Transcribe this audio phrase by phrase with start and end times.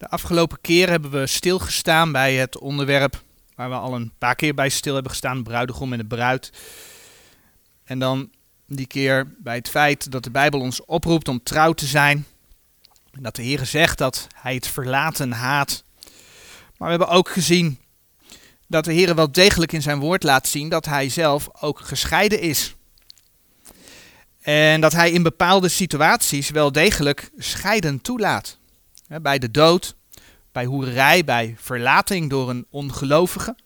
[0.00, 3.22] De afgelopen keer hebben we stilgestaan bij het onderwerp
[3.54, 6.52] waar we al een paar keer bij stil hebben gestaan, de bruidegom en de bruid.
[7.84, 8.30] En dan
[8.66, 12.26] die keer bij het feit dat de Bijbel ons oproept om trouw te zijn.
[13.12, 15.84] En dat de Heer zegt dat hij het verlaten haat.
[16.76, 17.78] Maar we hebben ook gezien
[18.66, 22.40] dat de Heer wel degelijk in zijn woord laat zien dat hij zelf ook gescheiden
[22.40, 22.74] is.
[24.40, 28.58] En dat hij in bepaalde situaties wel degelijk scheiden toelaat.
[29.22, 29.94] Bij de dood,
[30.52, 33.56] bij hoerij, bij verlating door een ongelovige.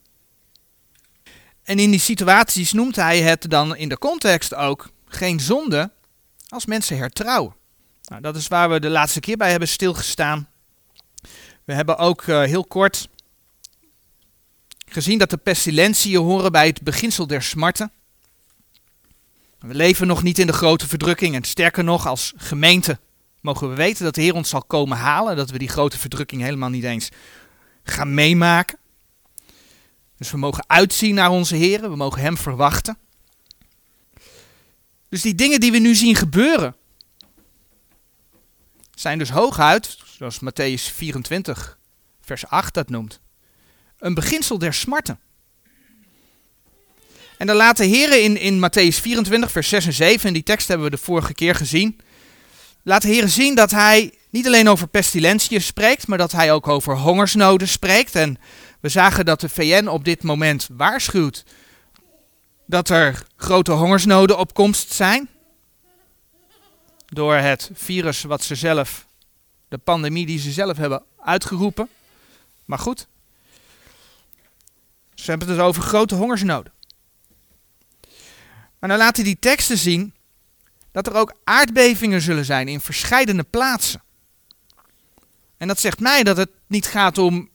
[1.62, 5.90] En in die situaties noemt hij het dan in de context ook geen zonde
[6.48, 7.54] als mensen hertrouwen.
[8.04, 10.48] Nou, dat is waar we de laatste keer bij hebben stilgestaan.
[11.64, 13.08] We hebben ook uh, heel kort
[14.86, 17.92] gezien dat de pestilentieën horen bij het beginsel der smarten.
[19.58, 22.98] We leven nog niet in de grote verdrukking en sterker nog, als gemeente
[23.44, 26.42] mogen we weten dat de Heer ons zal komen halen, dat we die grote verdrukking
[26.42, 27.08] helemaal niet eens
[27.82, 28.78] gaan meemaken.
[30.16, 32.98] Dus we mogen uitzien naar onze Heer, we mogen Hem verwachten.
[35.08, 36.77] Dus die dingen die we nu zien gebeuren,
[38.94, 41.78] zijn dus hooguit, zoals Matthäus 24,
[42.20, 43.20] vers 8 dat noemt,
[43.98, 45.19] een beginsel der smarten.
[47.38, 50.42] En dan laat de Heer in, in Matthäus 24, vers 6 en 7, en die
[50.42, 52.00] tekst hebben we de vorige keer gezien,
[52.84, 56.96] laat de zien dat hij niet alleen over pestilentiën spreekt, maar dat hij ook over
[56.96, 58.14] hongersnoden spreekt.
[58.14, 58.38] En
[58.80, 61.44] we zagen dat de VN op dit moment waarschuwt
[62.66, 65.28] dat er grote hongersnoden op komst zijn.
[67.06, 69.06] Door het virus wat ze zelf,
[69.69, 71.88] de pandemie die ze zelf hebben uitgeroepen.
[72.64, 73.06] Maar goed,
[75.14, 76.72] ze hebben het dus over grote hongersnoden.
[78.78, 80.14] Maar dan laten die teksten zien
[80.95, 84.03] dat er ook aardbevingen zullen zijn in verschillende plaatsen.
[85.56, 87.48] En dat zegt mij dat het niet gaat om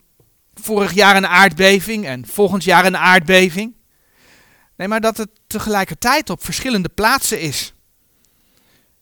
[0.53, 3.75] vorig jaar een aardbeving en volgend jaar een aardbeving.
[4.75, 7.73] Nee, maar dat het tegelijkertijd op verschillende plaatsen is.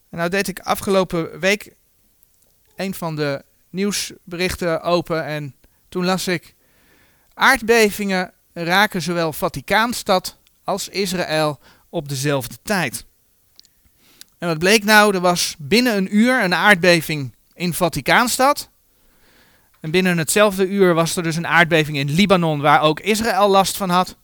[0.09, 1.73] En nou deed ik afgelopen week
[2.75, 5.55] een van de nieuwsberichten open en
[5.89, 6.55] toen las ik
[7.33, 11.59] aardbevingen raken zowel Vaticaanstad als Israël
[11.89, 13.05] op dezelfde tijd.
[14.37, 15.15] En wat bleek nou?
[15.15, 18.69] Er was binnen een uur een aardbeving in Vaticaanstad.
[19.79, 23.77] En binnen hetzelfde uur was er dus een aardbeving in Libanon, waar ook Israël last
[23.77, 24.15] van had.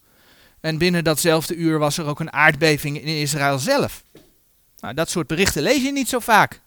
[0.60, 4.02] En binnen datzelfde uur was er ook een aardbeving in Israël zelf.
[4.80, 6.60] Nou, dat soort berichten lees je niet zo vaak.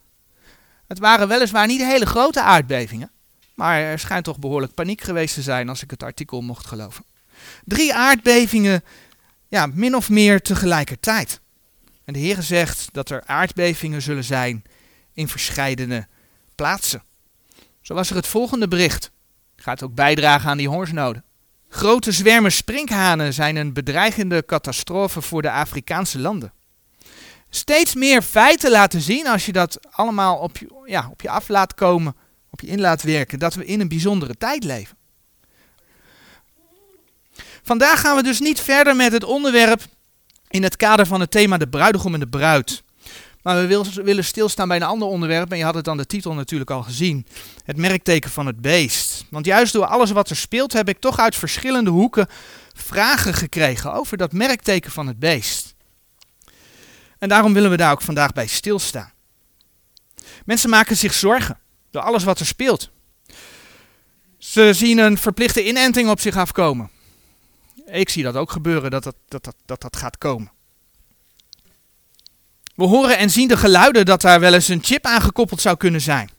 [0.87, 3.11] Het waren weliswaar niet hele grote aardbevingen,
[3.53, 7.05] maar er schijnt toch behoorlijk paniek geweest te zijn als ik het artikel mocht geloven.
[7.65, 8.83] Drie aardbevingen,
[9.47, 11.39] ja, min of meer tegelijkertijd.
[12.07, 14.63] En de Heer zegt dat er aardbevingen zullen zijn
[15.13, 16.07] in verscheidene
[16.55, 17.03] plaatsen.
[17.81, 19.11] Zo was er het volgende bericht.
[19.55, 21.23] Gaat ook bijdragen aan die hongersnoden.
[21.69, 26.53] Grote zwermen sprinkhanen zijn een bedreigende catastrofe voor de Afrikaanse landen.
[27.49, 31.47] Steeds meer feiten laten zien, als je dat allemaal op je, ja, op je af
[31.47, 32.15] laat komen,
[32.49, 34.97] op je in laat werken, dat we in een bijzondere tijd leven.
[37.63, 39.81] Vandaag gaan we dus niet verder met het onderwerp
[40.49, 42.83] in het kader van het thema de bruidegom en de bruid.
[43.41, 45.51] Maar we willen stilstaan bij een ander onderwerp.
[45.51, 47.25] En je had het dan de titel natuurlijk al gezien.
[47.65, 49.25] Het merkteken van het beest.
[49.29, 52.27] Want juist door alles wat er speelt heb ik toch uit verschillende hoeken
[52.73, 55.75] vragen gekregen over dat merkteken van het beest.
[57.19, 59.11] En daarom willen we daar ook vandaag bij stilstaan.
[60.45, 61.59] Mensen maken zich zorgen
[61.91, 62.89] door alles wat er speelt.
[64.37, 66.89] Ze zien een verplichte inenting op zich afkomen.
[67.91, 70.51] Ik zie dat ook gebeuren, dat dat, dat, dat, dat, gaat komen.
[72.75, 76.01] We horen en zien de geluiden dat daar wel eens een chip aangekoppeld zou kunnen
[76.01, 76.29] zijn.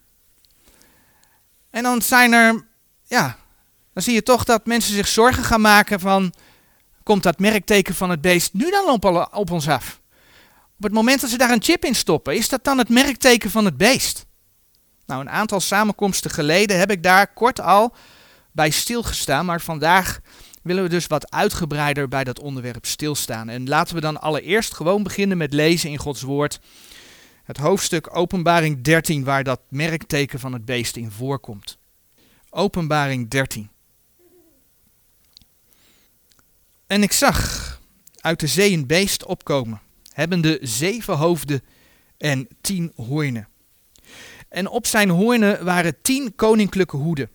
[1.71, 2.67] En dan zijn er,
[3.05, 3.37] ja,
[3.93, 6.33] dan zie je toch dat mensen zich zorgen gaan maken van,
[7.03, 10.01] komt dat merkteken van het beest nu dan op, op ons af?
[10.77, 13.51] Op het moment dat ze daar een chip in stoppen, is dat dan het merkteken
[13.51, 14.27] van het beest?
[15.07, 17.95] Nou, een aantal samenkomsten geleden heb ik daar kort al
[18.53, 20.21] bij stilgestaan, maar vandaag
[20.63, 23.49] willen we dus wat uitgebreider bij dat onderwerp stilstaan.
[23.49, 26.61] En laten we dan allereerst gewoon beginnen met lezen in Gods Woord.
[27.45, 31.79] Het hoofdstuk Openbaring 13, waar dat merkteken van het beest in voorkomt.
[32.51, 33.69] Openbaring 13.
[36.87, 37.81] En ik zag
[38.21, 39.81] uit de zee een beest opkomen,
[40.13, 41.63] hebbende zeven hoofden
[42.17, 43.49] en tien hoornen.
[44.49, 47.31] En op zijn hoornen waren tien koninklijke hoeden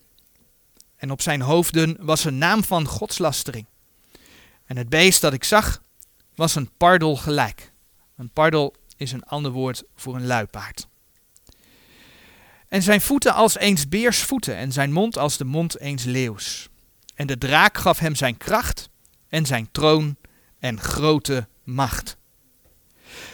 [1.03, 3.65] en op zijn hoofden was een naam van godslastering.
[4.65, 5.81] En het beest dat ik zag
[6.35, 7.71] was een pardel gelijk.
[8.17, 10.87] Een pardel is een ander woord voor een luipaard.
[12.67, 16.69] En zijn voeten als eens beers voeten en zijn mond als de mond eens leeuws.
[17.15, 18.89] En de draak gaf hem zijn kracht
[19.29, 20.15] en zijn troon
[20.59, 22.17] en grote macht.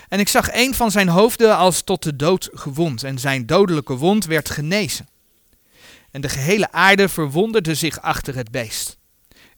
[0.08, 3.96] En ik zag een van zijn hoofden als tot de dood gewond, en zijn dodelijke
[3.96, 5.09] wond werd genezen.
[6.12, 8.98] En de gehele aarde verwonderde zich achter het beest.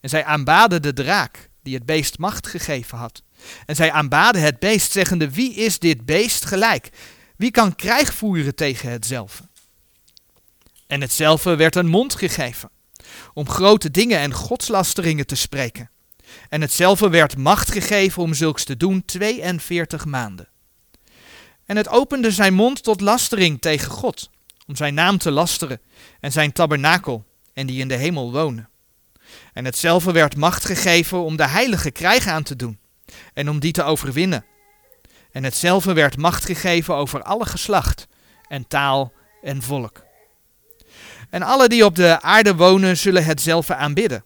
[0.00, 3.22] En zij aanbaden de draak, die het beest macht gegeven had.
[3.66, 6.88] En zij aanbaden het beest, zeggende, wie is dit beest gelijk?
[7.36, 9.48] Wie kan krijg voeren tegen hetzelfde?
[10.86, 12.70] En hetzelfde werd een mond gegeven,
[13.34, 15.90] om grote dingen en godslasteringen te spreken.
[16.48, 20.48] En hetzelfde werd macht gegeven om zulks te doen 42 maanden.
[21.64, 24.30] En het opende zijn mond tot lastering tegen God,
[24.66, 25.80] om zijn naam te lasteren
[26.20, 27.24] en zijn tabernakel
[27.54, 28.68] en die in de hemel wonen.
[29.52, 32.78] En hetzelfde werd macht gegeven om de heilige krijg aan te doen
[33.34, 34.44] en om die te overwinnen.
[35.32, 38.06] En hetzelfde werd macht gegeven over alle geslacht
[38.48, 39.12] en taal
[39.42, 40.04] en volk.
[41.30, 44.24] En alle die op de aarde wonen zullen hetzelfde aanbidden,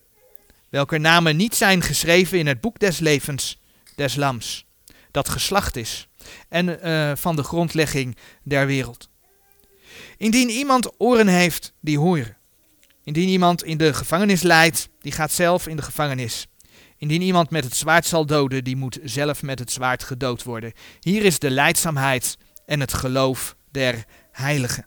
[0.69, 3.61] welke namen niet zijn geschreven in het boek des levens
[3.95, 4.67] des lams,
[5.11, 6.09] dat geslacht is,
[6.49, 9.09] en uh, van de grondlegging der wereld.
[10.17, 12.37] Indien iemand oren heeft, die horen.
[13.05, 16.47] Indien iemand in de gevangenis leidt, die gaat zelf in de gevangenis.
[16.99, 20.73] Indien iemand met het zwaard zal doden, die moet zelf met het zwaard gedood worden.
[21.01, 22.37] Hier is de leidzaamheid
[22.67, 24.87] en het geloof der heiligen.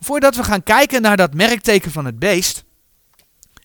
[0.00, 2.63] Voordat we gaan kijken naar dat merkteken van het beest,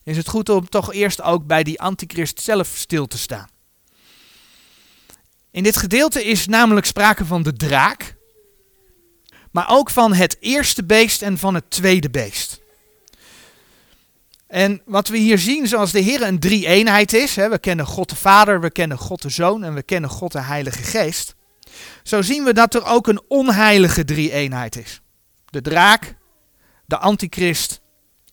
[0.09, 3.47] is het goed om toch eerst ook bij die antichrist zelf stil te staan.
[5.51, 8.15] In dit gedeelte is namelijk sprake van de draak,
[9.51, 12.61] maar ook van het eerste beest en van het tweede beest.
[14.47, 18.09] En wat we hier zien, zoals de Heer een drie-eenheid is, hè, we kennen God
[18.09, 21.35] de Vader, we kennen God de Zoon en we kennen God de Heilige Geest.
[22.03, 25.01] Zo zien we dat er ook een onheilige drie-eenheid is.
[25.45, 26.15] De draak,
[26.85, 27.81] de antichrist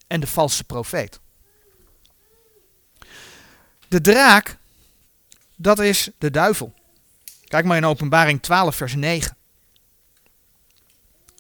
[0.07, 1.21] en de valse profeet.
[3.97, 4.57] De draak,
[5.55, 6.75] dat is de duivel.
[7.45, 9.37] Kijk maar in Openbaring 12, vers 9.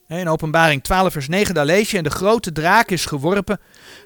[0.08, 3.60] In Openbaring 12, vers 9, daar lees je: En de grote draak is geworpen,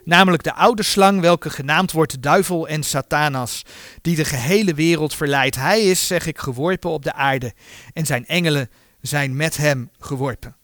[0.04, 3.64] namelijk de oude slang, welke genaamd wordt de duivel en Satanas,
[4.02, 5.56] die de gehele wereld verleidt.
[5.56, 7.54] Hij is, zeg ik, geworpen op de aarde,
[7.92, 10.56] en zijn engelen zijn met hem geworpen.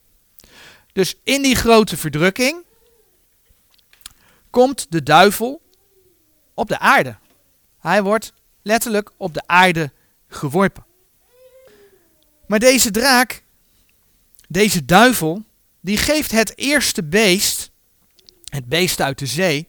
[0.93, 2.64] Dus in die grote verdrukking
[4.50, 5.62] komt de duivel
[6.55, 7.16] op de aarde.
[7.87, 9.93] Hij wordt letterlijk op de aarde
[10.28, 10.87] geworpen.
[12.47, 13.43] Maar deze draak,
[14.49, 15.45] deze duivel,
[15.81, 17.71] die geeft het eerste beest,
[18.45, 19.69] het beest uit de zee,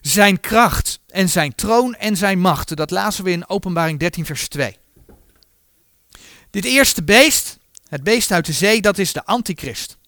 [0.00, 2.76] zijn kracht en zijn troon en zijn macht.
[2.76, 4.76] Dat lazen we in Openbaring 13, vers 2.
[6.50, 7.58] Dit eerste beest,
[7.88, 9.98] het beest uit de zee, dat is de antichrist.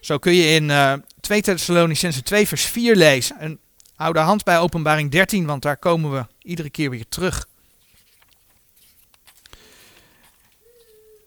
[0.00, 3.38] Zo kun je in uh, 2 Thessalonicense 2 vers 4 lezen.
[3.38, 3.60] En
[4.00, 7.48] hou de hand bij openbaring 13, want daar komen we iedere keer weer terug.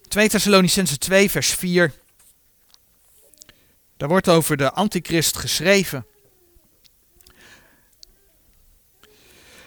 [0.08, 1.94] 2 Thessalonicense 2 vers 4.
[3.98, 6.06] Daar wordt over de antichrist geschreven.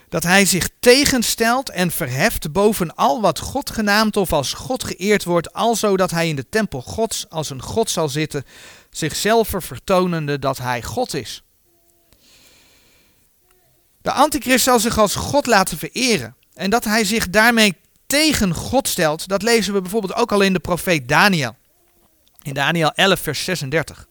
[0.09, 5.25] dat hij zich tegenstelt en verheft boven al wat God genaamd of als God geëerd
[5.25, 8.45] wordt, alzo dat hij in de tempel Gods als een God zal zitten,
[8.91, 11.46] zichzelf vertonende dat hij God is.
[14.07, 16.37] De antichrist zal zich als God laten vereren.
[16.55, 20.53] En dat hij zich daarmee tegen God stelt, dat lezen we bijvoorbeeld ook al in
[20.53, 21.57] de profeet Daniel.
[22.43, 24.07] In Daniel 11, vers 36.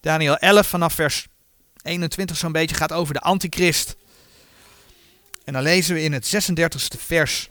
[0.00, 1.26] Daniel 11 vanaf vers
[1.82, 3.96] 21 zo'n beetje gaat over de antichrist.
[5.44, 7.50] En dan lezen we in het 36e vers.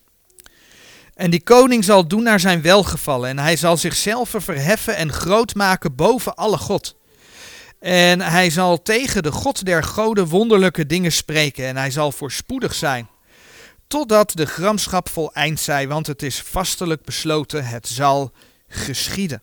[1.15, 5.55] En die koning zal doen naar zijn welgevallen en hij zal zichzelf verheffen en groot
[5.55, 6.96] maken boven alle God.
[7.79, 12.74] En hij zal tegen de God der goden wonderlijke dingen spreken en hij zal voorspoedig
[12.74, 13.10] zijn.
[13.88, 18.32] Totdat de gramschap voleind zij, want het is vastelijk besloten, het zal
[18.67, 19.41] geschieden.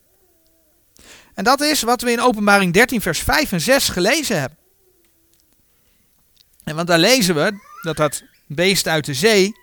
[1.35, 4.59] En dat is wat we in Openbaring 13, vers 5 en 6 gelezen hebben.
[6.65, 9.60] En want daar lezen we dat dat beest uit de zee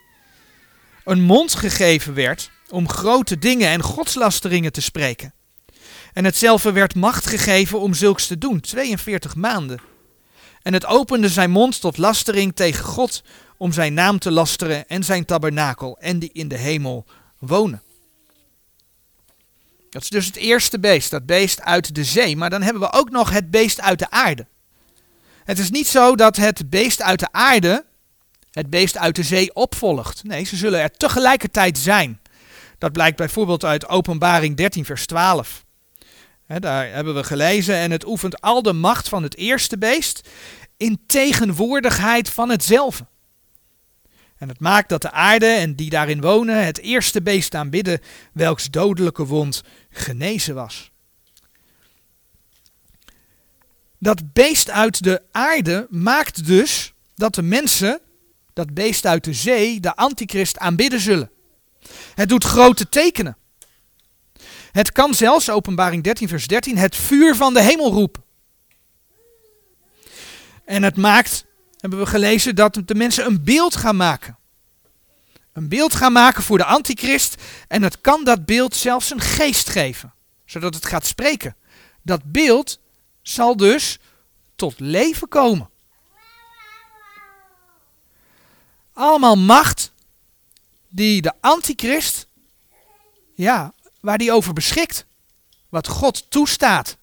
[1.08, 5.34] een mond gegeven werd om grote dingen en godslasteringen te spreken.
[6.12, 9.80] En hetzelfde werd macht gegeven om zulks te doen, 42 maanden.
[10.62, 13.22] En het opende zijn mond tot lastering tegen God
[13.56, 17.04] om zijn naam te lasteren en zijn tabernakel en die in de hemel
[17.38, 17.82] wonen.
[19.90, 22.36] Dat is dus het eerste beest, dat beest uit de zee.
[22.36, 24.46] Maar dan hebben we ook nog het beest uit de aarde.
[25.44, 27.84] Het is niet zo dat het beest uit de aarde
[28.58, 30.24] het beest uit de zee opvolgt.
[30.24, 32.20] Nee, ze zullen er tegelijkertijd zijn.
[32.78, 35.64] Dat blijkt bijvoorbeeld uit Openbaring 13, vers 12.
[36.46, 37.74] daar hebben we gelezen.
[37.74, 40.28] En het oefent al de macht van het eerste beest
[40.76, 43.06] in tegenwoordigheid van hetzelfde.
[44.36, 48.00] En het maakt dat de aarde en die daarin wonen het eerste beest aanbidden,
[48.32, 50.90] welks dodelijke wond genezen was.
[53.98, 58.00] Dat beest uit de aarde maakt dus dat de mensen
[58.58, 61.30] dat beest uit de zee de antichrist aanbidden zullen.
[62.14, 63.36] Het doet grote tekenen.
[64.72, 68.22] Het kan zelfs, openbaring 13 vers 13, het vuur van de hemel roepen.
[70.64, 71.44] En het maakt,
[71.76, 74.38] hebben we gelezen, dat de mensen een beeld gaan maken.
[75.52, 77.42] Een beeld gaan maken voor de antichrist.
[77.68, 81.56] En het kan dat beeld zelfs een geest geven, zodat het gaat spreken.
[82.02, 82.80] Dat beeld
[83.22, 83.98] zal dus
[84.56, 85.70] tot leven komen.
[88.98, 89.92] Allemaal macht
[90.88, 92.26] die de antichrist,
[93.34, 95.04] ja, waar die over beschikt.
[95.68, 96.96] Wat God toestaat.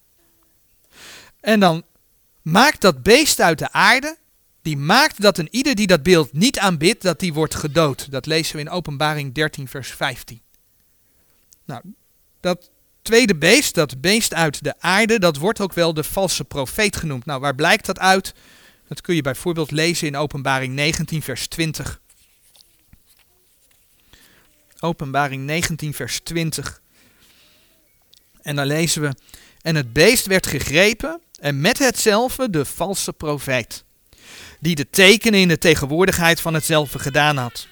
[1.40, 1.82] En dan
[2.42, 4.16] maakt dat beest uit de aarde,
[4.62, 8.10] die maakt dat een ieder die dat beeld niet aanbidt, dat die wordt gedood.
[8.10, 10.40] Dat lezen we in Openbaring 13, vers 15.
[11.64, 11.82] Nou,
[12.40, 12.70] dat
[13.02, 17.24] tweede beest, dat beest uit de aarde, dat wordt ook wel de valse profeet genoemd.
[17.24, 18.34] Nou, waar blijkt dat uit?
[18.88, 22.00] Dat kun je bijvoorbeeld lezen in Openbaring 19, vers 20.
[24.80, 26.80] Openbaring 19, vers 20.
[28.42, 29.14] En dan lezen we:
[29.60, 33.84] En het beest werd gegrepen, en met hetzelfde de valse profeet,
[34.60, 37.66] die de tekenen in de tegenwoordigheid van hetzelfde gedaan had,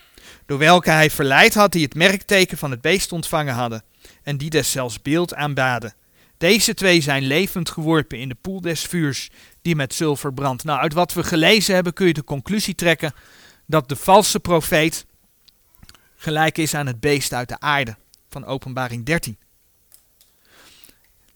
[0.47, 3.83] door welke hij verleid had die het merkteken van het beest ontvangen hadden,
[4.23, 5.95] en die deszelfs beeld aanbaden.
[6.39, 9.31] Deze twee zijn levend geworpen in de poel des vuurs,
[9.63, 10.65] die met zilver brandt.
[10.65, 13.15] Nou, uit wat we gelezen hebben kun je de conclusie trekken
[13.67, 15.07] dat de valse profeet
[16.17, 17.97] gelijk is aan het beest uit de aarde
[18.29, 19.39] van Openbaring 13.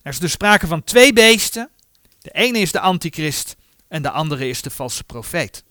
[0.02, 1.70] Er is dus sprake van twee beesten.
[2.18, 3.56] De ene is de antichrist
[3.88, 5.64] en de andere is de valse profeet.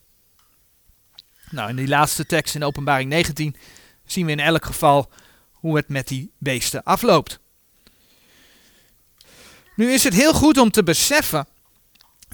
[1.49, 3.55] Nou, in die laatste tekst in Openbaring 19
[4.05, 5.11] zien we in elk geval
[5.51, 7.39] hoe het met die beesten afloopt.
[9.77, 11.47] Nu is het heel goed om te beseffen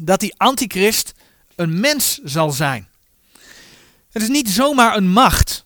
[0.02, 1.14] dat die antichrist
[1.56, 2.90] een mens zal zijn.
[4.12, 5.66] Het is niet zomaar een macht.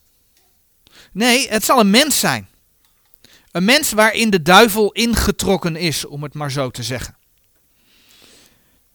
[1.12, 2.48] Nee, het zal een mens zijn.
[3.50, 7.16] Een mens waarin de duivel ingetrokken is, om het maar zo te zeggen.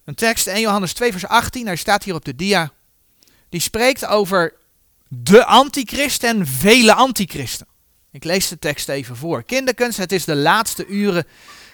[0.06, 2.72] Een tekst, 1 Johannes 2 vers 18, hij staat hier op de dia.
[3.50, 4.54] Die spreekt over
[5.08, 7.68] de antichrist en vele antichristen.
[8.12, 9.44] Ik lees de tekst even voor.
[9.44, 11.26] Kinderkens, het is de laatste uren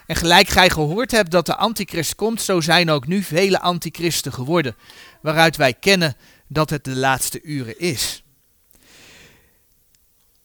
[0.10, 4.34] en gelijk gij gehoord hebt dat de antichrist komt, zo zijn ook nu vele antichristen
[4.34, 4.76] geworden,
[5.22, 6.16] waaruit wij kennen
[6.48, 8.24] dat het de laatste uren is.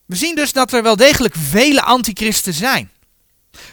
[0.07, 2.91] We zien dus dat er wel degelijk vele antichristen zijn.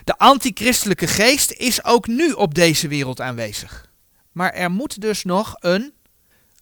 [0.03, 3.89] De antichristelijke geest is ook nu op deze wereld aanwezig.
[4.31, 5.93] Maar er moet dus nog een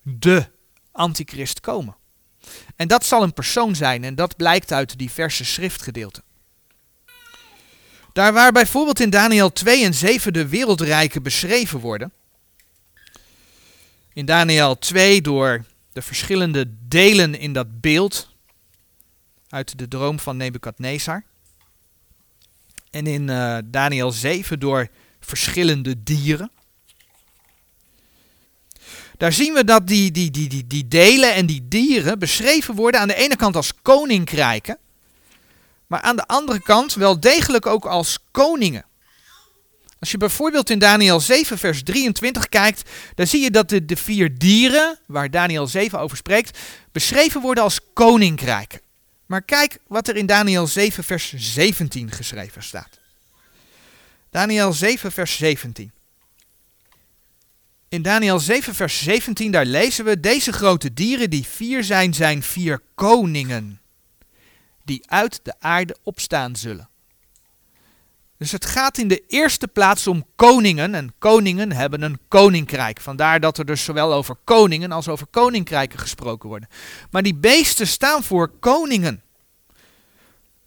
[0.01, 0.45] de
[0.91, 1.95] antichrist komen.
[2.75, 6.23] En dat zal een persoon zijn en dat blijkt uit diverse schriftgedeelten.
[8.19, 12.11] Daar waar bijvoorbeeld in Daniel 2 en 7 de wereldrijken beschreven worden.
[14.13, 18.29] In Daniel 2 door de verschillende delen in dat beeld
[19.49, 21.23] uit de droom van Nebukadnezar.
[22.91, 24.87] En in uh, Daniel 7 door
[25.19, 26.51] verschillende dieren.
[29.17, 32.99] Daar zien we dat die, die, die, die, die delen en die dieren beschreven worden
[32.99, 34.77] aan de ene kant als koninkrijken,
[35.89, 38.85] maar aan de andere kant wel degelijk ook als koningen.
[39.99, 44.37] Als je bijvoorbeeld in Daniel 7, vers 23 kijkt, dan zie je dat de, vier
[44.37, 46.57] dieren, waar Daniel 7 over spreekt,
[46.91, 48.81] beschreven worden als koninkrijken.
[49.25, 52.99] Maar kijk wat er in Daniel 7, vers 17 geschreven staat.
[54.29, 55.91] Daniel 7, vers 17.
[57.89, 62.43] In Daniel 7, vers 17, daar lezen we: Deze grote dieren die vier zijn, zijn
[62.43, 63.78] vier koningen,
[64.89, 66.89] die uit de aarde opstaan zullen.
[68.37, 70.95] Dus het gaat in de eerste plaats om koningen.
[70.95, 73.01] En koningen hebben een koninkrijk.
[73.01, 76.69] Vandaar dat er dus zowel over koningen als over koninkrijken gesproken worden.
[77.11, 79.23] Maar die beesten staan voor koningen.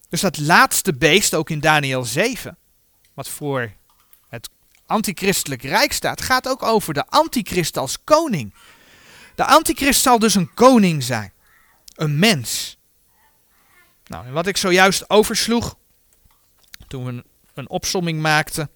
[0.09, 2.57] Dus dat laatste beest, ook in Daniel 7,
[3.14, 3.73] wat voor
[4.29, 4.49] het
[4.87, 8.55] antichristelijk rijk staat, gaat ook over de antichrist als koning.
[9.35, 11.33] De antichrist zal dus een koning zijn.
[11.95, 12.76] Een mens.
[14.12, 15.76] Nou, en wat ik zojuist oversloeg,
[16.88, 18.71] toen we een opsomming maakte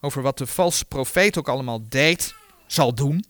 [0.00, 2.34] over wat de valse profeet ook allemaal deed,
[2.66, 3.24] zal doen,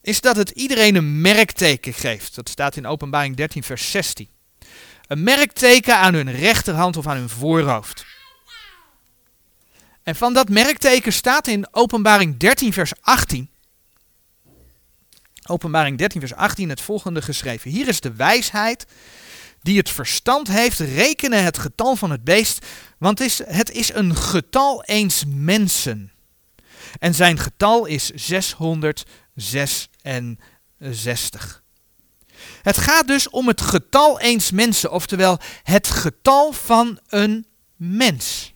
[0.00, 2.34] is dat het iedereen een merkteken geeft.
[2.34, 4.28] Dat staat in Openbaring 13, vers 16.
[5.06, 8.06] Een merkteken aan hun rechterhand of aan hun voorhoofd.
[10.02, 13.50] En van dat merkteken staat in Openbaring 13, vers 18.
[15.46, 17.70] Openbaring 13, vers 18 het volgende geschreven.
[17.70, 18.86] Hier is de wijsheid
[19.64, 22.66] die het verstand heeft, rekenen het getal van het beest,
[22.98, 26.12] want is, het is een getal eens mensen.
[26.98, 28.10] En zijn getal is
[29.34, 31.62] 666.
[32.62, 38.52] Het gaat dus om het getal eens mensen, oftewel het getal van een mens.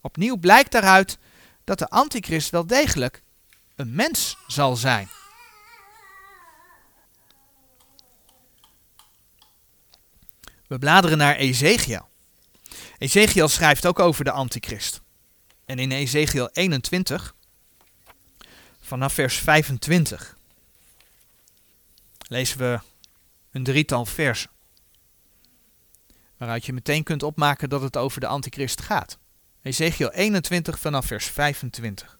[0.00, 1.18] Opnieuw blijkt daaruit
[1.64, 3.22] dat de antichrist wel degelijk
[3.76, 5.08] een mens zal zijn.
[10.72, 12.08] We bladeren naar Ezekiel.
[12.98, 15.00] Ezekiel schrijft ook over de antichrist.
[15.64, 17.34] En in Ezekiel 21,
[18.80, 20.36] vanaf vers 25,
[22.28, 22.80] lezen we
[23.50, 24.50] een drietal versen.
[26.36, 29.18] Waaruit je meteen kunt opmaken dat het over de antichrist gaat.
[29.62, 32.18] Ezekiel 21 vanaf vers 25.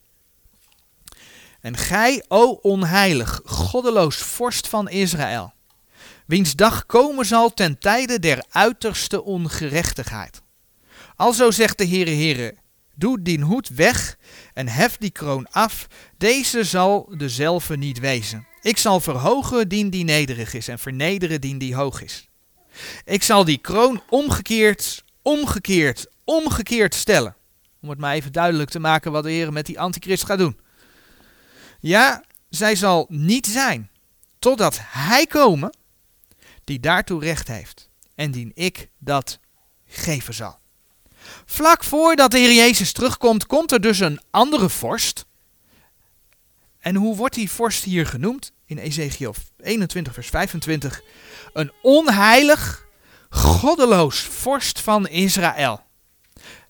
[1.61, 5.55] En gij, o onheilig, goddeloos vorst van Israël,
[6.33, 10.43] wiens dag komen zal ten tijde der uiterste ongerechtigheid.
[11.17, 12.55] Alzo zegt de Heere Heere,
[12.95, 14.17] doe die hoed weg
[14.55, 15.87] en hef die kroon af,
[16.19, 18.47] deze zal dezelfde niet wezen.
[18.61, 22.29] Ik zal verhogen dien die nederig is en vernederen dien die hoog is.
[23.05, 27.37] Ik zal die kroon omgekeerd, omgekeerd, omgekeerd stellen.
[27.81, 30.61] Om het maar even duidelijk te maken wat de Heer met die antichrist gaat doen.
[31.81, 33.91] Ja, zij zal niet zijn,
[34.39, 35.81] totdat hij komen
[36.73, 39.39] die daartoe recht heeft en dien ik dat
[39.87, 40.59] geven zal.
[41.45, 45.25] Vlak voordat de Heer Jezus terugkomt, komt er dus een andere vorst.
[46.79, 48.53] En hoe wordt die vorst hier genoemd?
[48.65, 51.03] In Ezekiel 21, vers 25.
[51.53, 52.87] Een onheilig,
[53.31, 55.83] goddeloos vorst van Israël.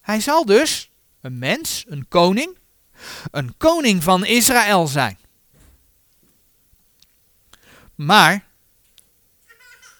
[0.01, 2.59] Hij zal dus een mens, een koning,
[3.31, 5.19] een koning van Israël zijn.
[7.95, 8.51] Maar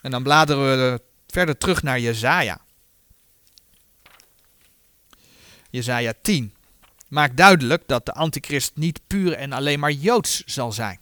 [0.03, 2.61] en dan bladeren we verder terug naar Jezaja.
[5.71, 6.55] Jezaja 10
[7.09, 11.01] maakt duidelijk dat de antichrist niet puur en alleen maar joods zal zijn.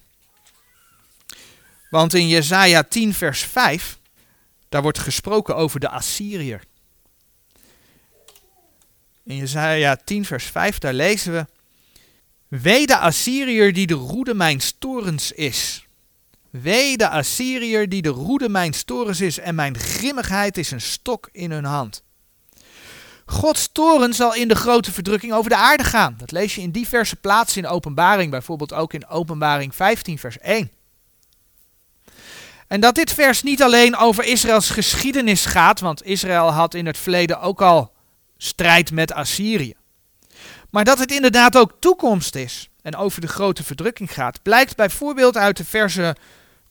[1.89, 3.99] Want in Jezaja 10 vers 5,
[4.69, 6.63] daar wordt gesproken over de Assyriër.
[9.23, 11.45] In Jezaja 10 vers 5, daar lezen we,
[12.47, 15.85] Wee de Assyriër die de roede mijn torens is.
[16.51, 21.29] Wee de Assyriër die de roede mijn torens is en mijn grimmigheid is een stok
[21.31, 22.03] in hun hand.
[23.25, 26.15] Gods toren zal in de grote verdrukking over de aarde gaan.
[26.17, 30.71] Dat lees je in diverse plaatsen in openbaring, bijvoorbeeld ook in openbaring 15 vers 1.
[32.67, 36.97] En dat dit vers niet alleen over Israëls geschiedenis gaat, want Israël had in het
[36.97, 37.93] verleden ook al
[38.37, 39.73] strijd met Assyrië.
[40.69, 45.37] Maar dat het inderdaad ook toekomst is en over de grote verdrukking gaat, blijkt bijvoorbeeld
[45.37, 46.15] uit de versen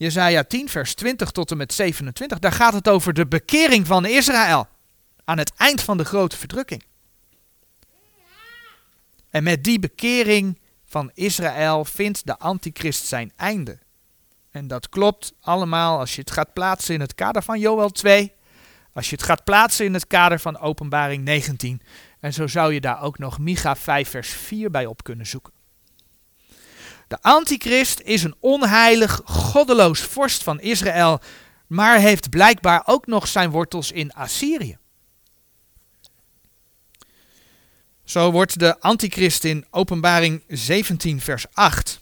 [0.01, 4.05] Jezaja 10, vers 20 tot en met 27, daar gaat het over de bekering van
[4.05, 4.67] Israël
[5.23, 6.83] aan het eind van de grote verdrukking.
[9.29, 13.79] En met die bekering van Israël vindt de antichrist zijn einde.
[14.51, 18.33] En dat klopt allemaal als je het gaat plaatsen in het kader van Joel 2,
[18.93, 21.81] Als je het gaat plaatsen in het kader van Openbaring 19.
[22.19, 25.60] En zo zou je daar ook nog Micha 5 vers 4 bij op kunnen zoeken.
[27.11, 31.19] De antichrist is een onheilig, goddeloos vorst van Israël,
[31.67, 34.77] maar heeft blijkbaar ook nog zijn wortels in Assyrië.
[38.03, 42.01] Zo wordt de antichrist in Openbaring 17 vers 8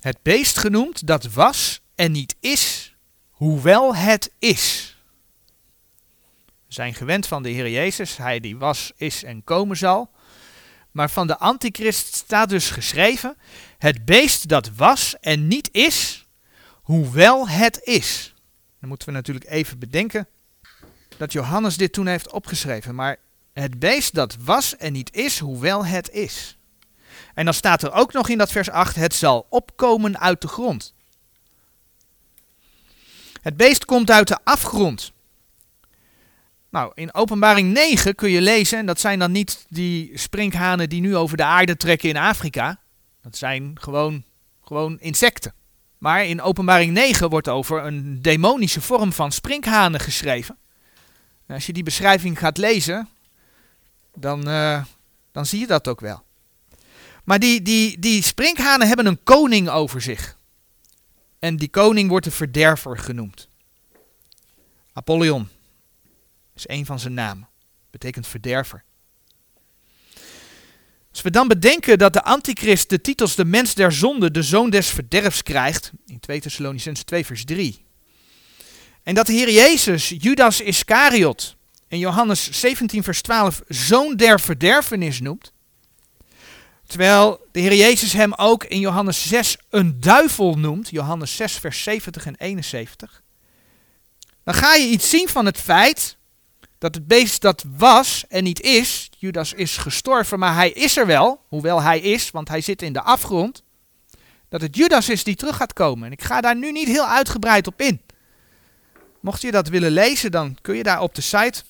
[0.00, 2.94] het beest genoemd dat was en niet is,
[3.30, 4.96] hoewel het is.
[6.66, 10.12] We zijn gewend van de Heer Jezus, hij die was, is en komen zal.
[10.94, 13.36] Maar van de antichrist staat dus geschreven,
[13.84, 16.26] het beest dat was en niet is,
[16.82, 18.34] hoewel het is.
[18.80, 20.28] Dan moeten we natuurlijk even bedenken
[21.16, 22.94] dat Johannes dit toen heeft opgeschreven.
[22.94, 23.16] Maar
[23.52, 26.58] het beest dat was en niet is, hoewel het is.
[27.34, 30.48] En dan staat er ook nog in dat vers 8, het zal opkomen uit de
[30.48, 30.94] grond.
[33.42, 35.12] Het beest komt uit de afgrond.
[36.70, 41.00] Nou, in Openbaring 9 kun je lezen, en dat zijn dan niet die sprinkhanen die
[41.00, 42.82] nu over de aarde trekken in Afrika.
[43.24, 44.24] Dat zijn gewoon,
[44.62, 45.54] gewoon insecten.
[45.98, 50.58] Maar in Openbaring 9 wordt over een demonische vorm van sprinkhanen geschreven.
[51.46, 53.08] En als je die beschrijving gaat lezen,
[54.14, 54.84] dan, uh,
[55.32, 56.22] dan zie je dat ook wel.
[57.24, 60.36] Maar die, die, die sprinkhanen hebben een koning over zich.
[61.38, 63.48] En die koning wordt de verderver genoemd.
[64.92, 65.48] Apollyon
[66.54, 67.48] is een van zijn namen.
[67.90, 68.84] Betekent verderver.
[71.14, 74.70] Als we dan bedenken dat de antichrist de titels de mens der zonde, de zoon
[74.70, 77.84] des verderfs krijgt, in 2 Thessalonicense 2 vers 3.
[79.02, 81.56] En dat de Heer Jezus Judas Iscariot
[81.88, 85.52] in Johannes 17 vers 12 zoon der verderfenis noemt,
[86.86, 91.82] terwijl de Heer Jezus hem ook in Johannes 6 een duivel noemt, Johannes 6 vers
[91.82, 93.22] 70 en 71,
[94.44, 96.16] dan ga je iets zien van het feit
[96.78, 101.06] dat het beest dat was en niet is, Judas is gestorven, maar hij is er
[101.06, 103.62] wel, hoewel hij is, want hij zit in de afgrond,
[104.48, 106.06] dat het Judas is die terug gaat komen.
[106.06, 108.00] En ik ga daar nu niet heel uitgebreid op in.
[109.20, 111.62] Mocht je dat willen lezen, dan kun je daar op de site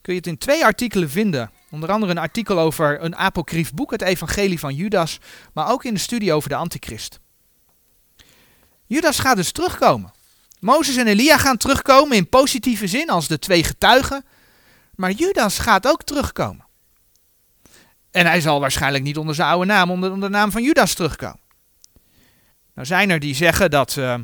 [0.00, 1.50] kun je het in twee artikelen vinden.
[1.70, 5.18] Onder andere een artikel over een apocryf boek, het Evangelie van Judas,
[5.52, 7.18] maar ook in de studie over de Antichrist.
[8.86, 10.12] Judas gaat dus terugkomen.
[10.60, 14.24] Mozes en Elia gaan terugkomen in positieve zin als de twee getuigen.
[15.02, 16.66] Maar Judas gaat ook terugkomen.
[18.10, 21.40] En hij zal waarschijnlijk niet onder zijn oude naam, onder, de naam van Judas terugkomen.
[22.74, 24.18] Nou zijn er die zeggen dat, uh,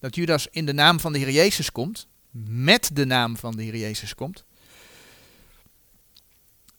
[0.00, 2.06] dat Judas in de naam van de Heer Jezus komt.
[2.46, 4.44] Met de naam van de Heer Jezus komt.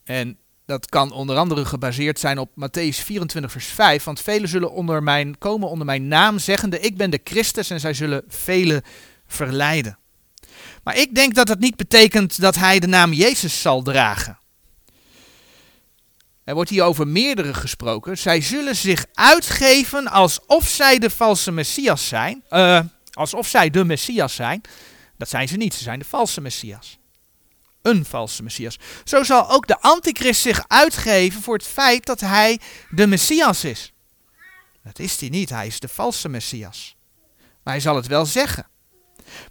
[0.03, 4.03] En dat kan onder andere gebaseerd zijn op Matthäus 24, vers 5.
[4.03, 7.93] Want velen zullen onder komen onder mijn naam, zeggende: Ik ben de Christus, en zij
[7.93, 8.82] zullen velen
[9.27, 9.97] verleiden.
[10.84, 14.38] Maar ik denk dat dat niet betekent dat hij de naam Jezus zal dragen.
[16.43, 18.17] Er wordt hier over meerdere gesproken.
[18.17, 22.43] Zij zullen zich uitgeven alsof zij de valse Messias zijn.
[22.50, 22.80] Uh,
[23.12, 24.62] alsof zij de Messias zijn.
[25.17, 26.98] Dat zijn ze niet, ze zijn de valse Messias
[27.84, 28.80] een valse Messias.
[29.04, 33.93] Zo zal ook de antichrist zich uitgeven voor het feit dat hij de Messias is.
[34.84, 36.96] Dat is hij niet, hij is de valse Messias.
[37.63, 38.67] Maar hij zal het wel zeggen.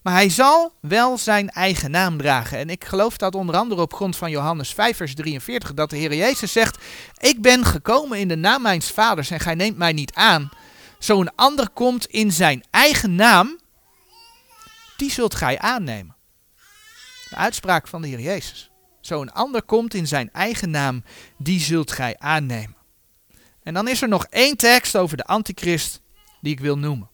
[0.03, 2.59] Maar hij zal wel zijn eigen naam dragen.
[2.59, 5.97] En ik geloof dat onder andere op grond van Johannes 5, vers 43, dat de
[5.97, 6.79] Heer Jezus zegt:
[7.19, 10.51] Ik ben gekomen in de naam mijns vaders en gij neemt mij niet aan.
[10.99, 13.59] Zo'n ander komt in zijn eigen naam,
[14.97, 16.17] die zult gij aannemen.
[17.29, 18.71] De uitspraak van de Heer Jezus.
[19.01, 21.05] Zo een ander komt in zijn eigen naam,
[21.39, 22.77] die zult gij aannemen.
[23.63, 26.01] En dan is er nog één tekst over de antichrist
[26.41, 27.11] die ik wil noemen.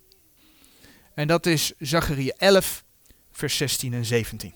[1.19, 2.85] En dat is Zachariah 11,
[3.33, 4.55] vers 16 en 17.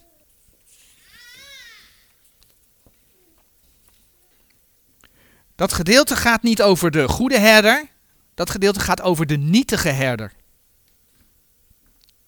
[5.55, 7.89] Dat gedeelte gaat niet over de goede herder,
[8.35, 10.33] dat gedeelte gaat over de nietige herder.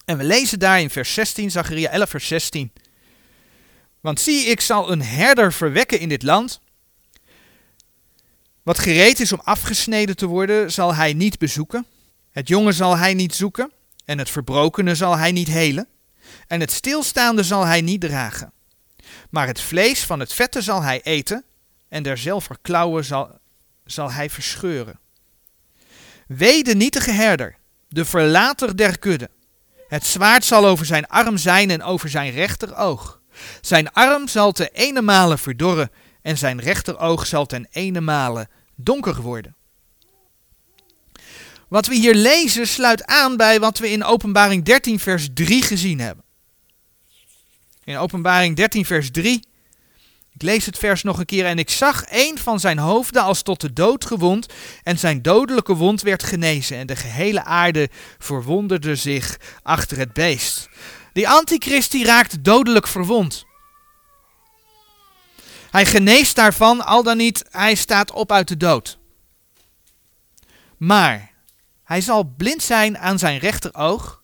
[0.04, 2.72] En we lezen daar in vers 16, Zachariah 11, vers 16.
[4.00, 6.60] Want zie, ik zal een herder verwekken in dit land.
[8.62, 11.86] Wat gereed is om afgesneden te worden, zal hij niet bezoeken.
[12.30, 13.72] Het jonge zal hij niet zoeken,
[14.04, 15.88] en het verbrokene zal hij niet helen.
[16.46, 18.52] En het stilstaande zal hij niet dragen.
[19.30, 21.44] Maar het vlees van het vette zal hij eten,
[21.88, 23.38] en derzelver klauwen zal,
[23.84, 24.98] zal hij verscheuren.
[26.26, 27.56] Wee de nietige herder,
[27.88, 29.30] de verlater der kudde.
[29.88, 33.20] Het zwaard zal over zijn arm zijn en over zijn rechteroog.
[33.60, 35.90] Zijn arm zal ten ene male verdorren
[36.22, 39.56] en zijn rechteroog zal ten ene male donker worden.
[41.74, 46.00] Wat we hier lezen sluit aan bij wat we in Openbaring 13 vers 3 gezien
[46.00, 46.24] hebben.
[47.84, 49.46] In Openbaring 13, vers 3.
[50.32, 51.46] Ik lees het vers nog een keer.
[51.46, 54.46] En ik zag een van zijn hoofden als tot de dood gewond.
[54.82, 56.76] En zijn dodelijke wond werd genezen.
[56.76, 60.68] En de gehele aarde verwonderde zich achter het beest.
[61.12, 63.44] Die antichrist die raakt dodelijk verwond.
[65.70, 68.98] Hij geneest daarvan, al dan niet, hij staat op uit de dood.
[70.76, 71.32] Maar
[71.84, 74.22] hij zal blind zijn aan zijn rechteroog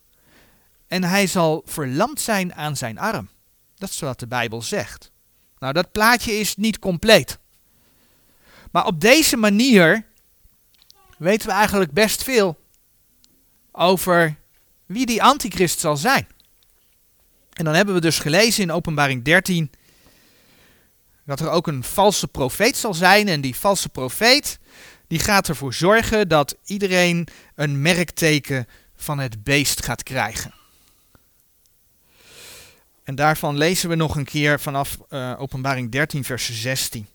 [0.87, 3.29] en hij zal verlamd zijn aan zijn arm.
[3.75, 5.11] Dat is wat de Bijbel zegt.
[5.59, 7.39] Nou, dat plaatje is niet compleet.
[8.71, 10.05] Maar op deze manier
[11.17, 12.59] weten we eigenlijk best veel
[13.71, 14.35] over
[14.85, 16.27] wie die antichrist zal zijn.
[17.53, 19.71] En dan hebben we dus gelezen in Openbaring 13
[21.25, 23.27] dat er ook een valse profeet zal zijn.
[23.27, 24.59] En die valse profeet
[25.11, 30.53] die gaat ervoor zorgen dat iedereen een merkteken van het beest gaat krijgen.
[33.03, 37.07] En daarvan lezen we nog een keer vanaf uh, Openbaring 13, vers 16.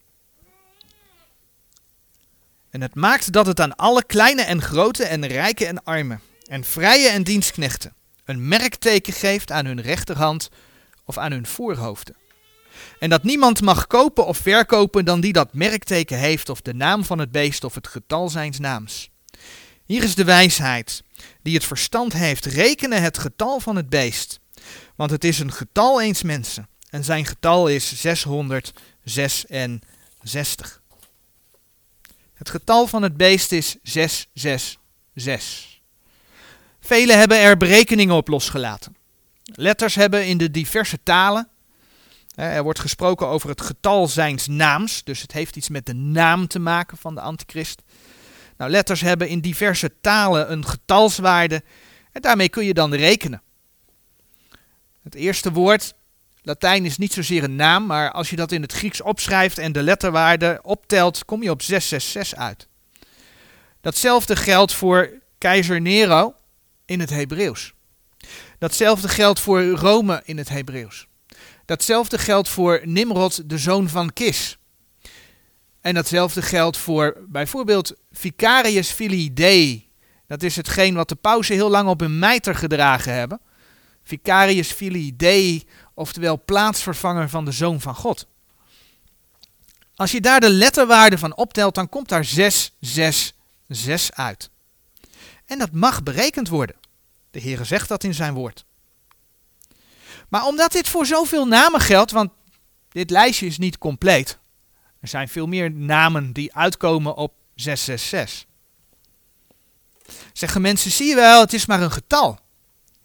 [2.71, 6.65] En het maakt dat het aan alle kleine en grote en rijke en armen en
[6.65, 10.49] vrije en dienstknechten een merkteken geeft aan hun rechterhand
[11.05, 12.17] of aan hun voorhoofden.
[12.99, 17.05] En dat niemand mag kopen of verkopen dan die dat merkteken heeft of de naam
[17.05, 19.11] van het beest of het getal zijns naams.
[19.85, 21.03] Hier is de wijsheid.
[21.43, 24.41] Die het verstand heeft, rekenen het getal van het beest.
[24.97, 26.69] Want het is een getal eens mensen.
[26.91, 30.83] En zijn getal is 666.
[32.35, 35.81] Het getal van het beest is 666.
[36.81, 38.97] Velen hebben er berekeningen op losgelaten.
[39.45, 41.49] Letters hebben in de diverse talen
[42.37, 46.47] er wordt gesproken over het getal zijns naams, dus het heeft iets met de naam
[46.47, 47.83] te maken van de antichrist.
[48.57, 51.63] Nou, letters hebben in diverse talen een getalswaarde
[52.13, 53.43] en daarmee kun je dan rekenen.
[55.03, 55.95] Het eerste woord,
[56.43, 59.73] Latijn is niet zozeer een naam, maar als je dat in het Grieks opschrijft en
[59.73, 62.69] de letterwaarde optelt, kom je op 666 uit.
[63.81, 66.35] Datzelfde geldt voor keizer Nero
[66.85, 67.75] in het Hebreeuws.
[68.59, 71.07] Datzelfde geldt voor Rome in het Hebreeuws.
[71.67, 74.59] Datzelfde geldt voor Nimrod, de zoon van Kis.
[75.81, 79.89] En datzelfde geldt voor bijvoorbeeld Vicarius Filii Dei.
[80.27, 83.41] Dat is hetgeen wat de pausen heel lang op hun mijter gedragen hebben.
[84.03, 88.27] Vicarius Filii Dei, oftewel plaatsvervanger van de Zoon van God.
[89.95, 94.51] Als je daar de letterwaarde van optelt, dan komt daar 666 uit.
[95.45, 96.77] En dat mag berekend worden.
[97.31, 98.66] De Heere zegt dat in zijn woord.
[100.29, 102.31] Maar omdat dit voor zoveel namen geldt, want
[102.89, 104.39] dit lijstje is niet compleet.
[105.01, 108.47] Er zijn veel meer namen die uitkomen op 666.
[110.33, 112.39] Zeggen mensen, zie je wel, het is maar een getal.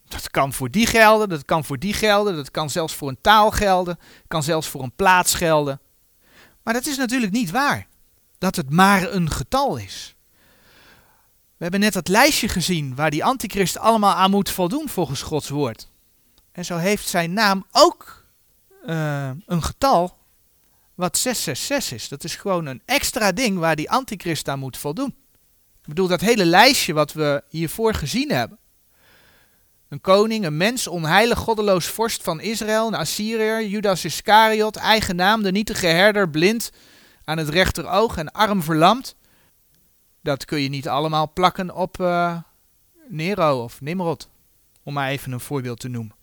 [0.07, 3.21] Dat kan voor die gelden, dat kan voor die gelden, dat kan zelfs voor een
[3.21, 5.79] taal gelden, kan zelfs voor een plaats gelden.
[6.63, 7.87] Maar dat is natuurlijk niet waar,
[8.37, 10.15] dat het maar een getal is.
[11.57, 15.49] We hebben net dat lijstje gezien waar die antichrist allemaal aan moet voldoen volgens Gods
[15.49, 15.90] woord.
[16.51, 18.25] En zo heeft zijn naam ook
[18.85, 20.17] uh, een getal
[20.95, 22.07] wat 666 is.
[22.07, 25.15] Dat is gewoon een extra ding waar die antichrist aan moet voldoen.
[25.81, 28.57] Ik bedoel, dat hele lijstje wat we hiervoor gezien hebben.
[29.89, 35.43] Een koning, een mens, onheilig, goddeloos vorst van Israël, een Assyriër, Judas Iscariot, eigen naam,
[35.43, 36.71] de nietige herder, blind
[37.23, 39.15] aan het rechteroog en arm verlamd.
[40.21, 42.37] Dat kun je niet allemaal plakken op uh,
[43.07, 44.29] Nero of Nimrod,
[44.83, 46.15] om maar even een voorbeeld te noemen.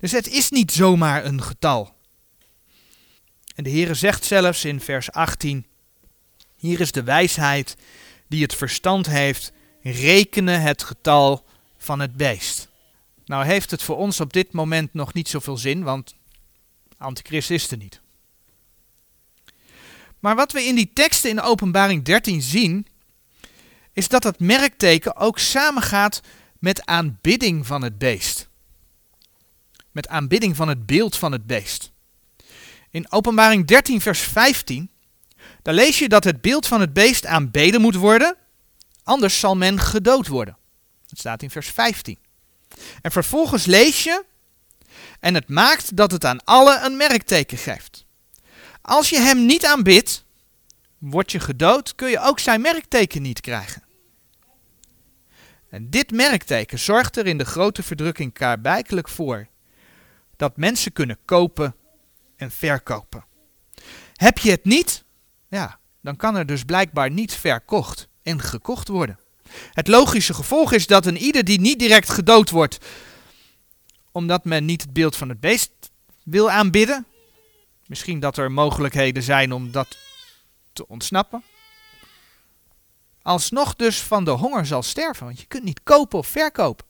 [0.00, 1.94] Dus het is niet zomaar een getal.
[3.54, 5.66] En de Heere zegt zelfs in vers 18:
[6.56, 7.76] Hier is de wijsheid
[8.28, 11.44] die het verstand heeft, rekenen het getal
[11.78, 12.68] van het beest.
[13.24, 16.14] Nou heeft het voor ons op dit moment nog niet zoveel zin, want
[16.98, 18.00] Antichrist is er niet.
[20.18, 22.86] Maar wat we in die teksten in Openbaring 13 zien,
[23.92, 26.20] is dat het merkteken ook samengaat
[26.58, 28.49] met aanbidding van het beest
[29.90, 31.92] met aanbidding van het beeld van het beest.
[32.90, 34.90] In Openbaring 13, vers 15,
[35.62, 38.36] daar lees je dat het beeld van het beest aanbeden moet worden,
[39.02, 40.56] anders zal men gedood worden.
[41.06, 42.18] Dat staat in vers 15.
[43.02, 44.24] En vervolgens lees je,
[45.20, 48.04] en het maakt dat het aan alle een merkteken geeft.
[48.82, 50.24] Als je hem niet aanbidt,
[50.98, 53.82] word je gedood, kun je ook zijn merkteken niet krijgen.
[55.70, 59.48] En dit merkteken zorgt er in de grote verdrukking klaarblijkelijk voor
[60.40, 61.74] dat mensen kunnen kopen
[62.36, 63.24] en verkopen.
[64.14, 65.04] Heb je het niet?
[65.48, 69.18] Ja, dan kan er dus blijkbaar niet verkocht en gekocht worden.
[69.72, 72.78] Het logische gevolg is dat een ieder die niet direct gedood wordt,
[74.12, 75.72] omdat men niet het beeld van het beest
[76.22, 77.06] wil aanbidden.
[77.86, 79.98] Misschien dat er mogelijkheden zijn om dat
[80.72, 81.42] te ontsnappen.
[83.22, 86.86] Alsnog dus van de honger zal sterven, want je kunt niet kopen of verkopen.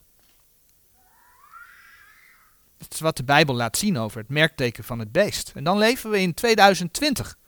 [2.80, 5.52] Dat is wat de Bijbel laat zien over het merkteken van het beest.
[5.54, 7.38] En dan leven we in 2020.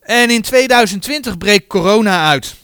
[0.00, 2.54] En in 2020 breekt corona uit.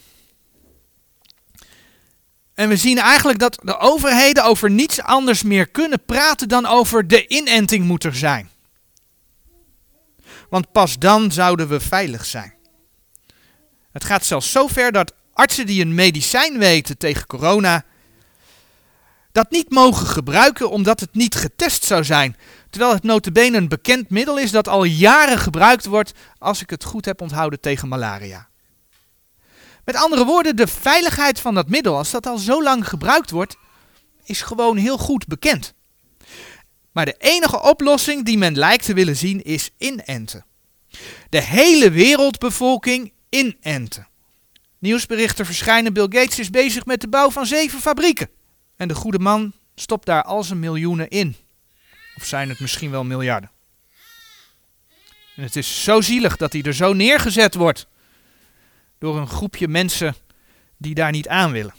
[2.55, 7.09] En we zien eigenlijk dat de overheden over niets anders meer kunnen praten dan over
[7.09, 8.51] de inenting moet er zijn.
[10.49, 12.55] Want pas dan zouden we veilig zijn.
[13.93, 17.85] Het gaat zelfs zo ver dat artsen die een medicijn weten tegen corona
[19.33, 22.37] dat niet mogen gebruiken omdat het niet getest zou zijn.
[22.71, 26.85] Terwijl het notabene een bekend middel is dat al jaren gebruikt wordt, als ik het
[26.85, 28.49] goed heb onthouden, tegen malaria.
[29.85, 33.57] Met andere woorden, de veiligheid van dat middel, als dat al zo lang gebruikt wordt,
[34.25, 35.75] is gewoon heel goed bekend.
[36.93, 40.45] Maar de enige oplossing die men lijkt te willen zien is inenten.
[41.29, 44.09] De hele wereldbevolking inenten.
[44.79, 48.29] Nieuwsberichten verschijnen, Bill Gates is bezig met de bouw van zeven fabrieken.
[48.79, 51.37] En de goede man stopt daar al zijn miljoenen in.
[52.17, 53.51] Of zijn het misschien wel miljarden.
[55.37, 57.87] En het is zo zielig dat hij er zo neergezet wordt.
[58.99, 60.15] Door een groepje mensen
[60.77, 61.75] die daar niet aan willen.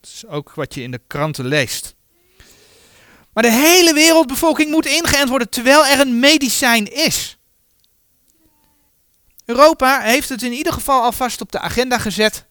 [0.00, 1.94] Dat is ook wat je in de kranten leest.
[3.32, 7.38] Maar de hele wereldbevolking moet ingeënt worden terwijl er een medicijn is.
[9.44, 12.46] Europa heeft het in ieder geval alvast op de agenda gezet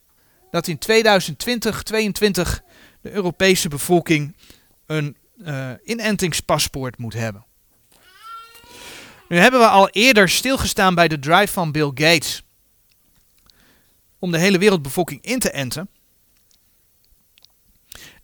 [0.52, 2.64] dat in 2020, 2022
[3.02, 4.36] de Europese bevolking
[4.86, 7.46] een uh, inentingspaspoort moet hebben.
[9.30, 12.44] Nu hebben we al eerder stilgestaan bij de drive van Bill Gates
[14.20, 15.90] om de hele wereldbevolking in te enten.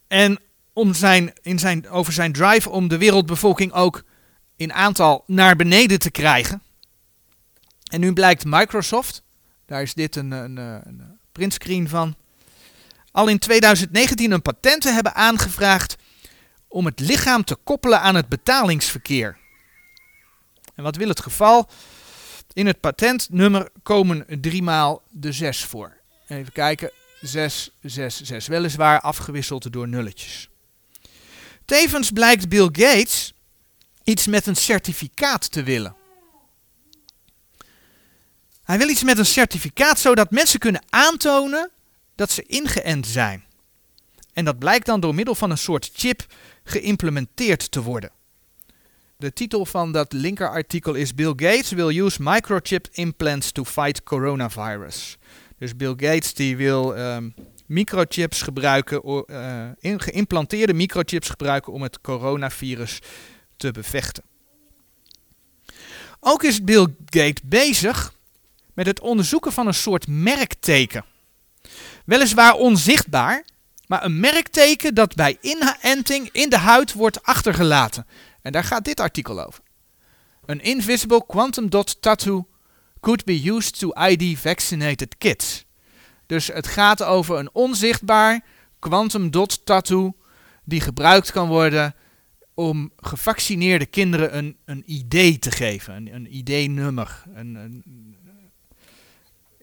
[0.07, 0.39] En
[0.73, 4.03] om zijn, in zijn, over zijn drive om de wereldbevolking ook
[4.55, 6.61] in aantal naar beneden te krijgen.
[7.91, 9.23] En nu blijkt Microsoft,
[9.65, 12.15] daar is dit een, een, een printscreen van,
[13.11, 15.95] al in 2019 een patent te hebben aangevraagd
[16.67, 19.37] om het lichaam te koppelen aan het betalingsverkeer.
[20.75, 21.69] En wat wil het geval?
[22.53, 25.97] In het patentnummer komen driemaal de 6 voor.
[26.27, 26.91] Even kijken.
[27.21, 28.47] 6, 6, 6.
[28.47, 30.49] Weliswaar afgewisseld door nulletjes.
[31.65, 33.33] Tevens blijkt Bill Gates
[34.03, 35.95] iets met een certificaat te willen.
[38.63, 41.71] Hij wil iets met een certificaat zodat mensen kunnen aantonen
[42.17, 43.43] dat ze ingeënt zijn.
[44.33, 46.25] En dat blijkt dan door middel van een soort chip
[46.63, 48.11] geïmplementeerd te worden.
[49.17, 55.17] De titel van dat linkerartikel is Bill Gates will use microchip implants to fight coronavirus.
[55.57, 57.33] Dus Bill Gates die wil um,
[57.65, 59.25] microchips gebruiken,
[59.79, 62.99] in, geïmplanteerde microchips gebruiken om het coronavirus
[63.57, 64.23] te bevechten.
[66.19, 68.13] Ook is Bill Gates bezig
[68.73, 71.05] met het onderzoeken van een soort merkteken.
[72.07, 73.43] Weliswaar onzichtbaar,
[73.87, 78.07] maar een merkteken dat bij inenting in de huid wordt achtergelaten.
[78.41, 79.63] En daar gaat dit artikel over.
[80.45, 82.47] An invisible quantum dot tattoo
[82.99, 85.65] could be used to ID vaccinated kids.
[86.25, 88.43] Dus het gaat over een onzichtbaar
[88.79, 90.15] quantum dot tattoo
[90.63, 91.95] die gebruikt kan worden
[92.53, 97.83] om gevaccineerde kinderen een, een ID te geven, een, een ID-nummer, een, een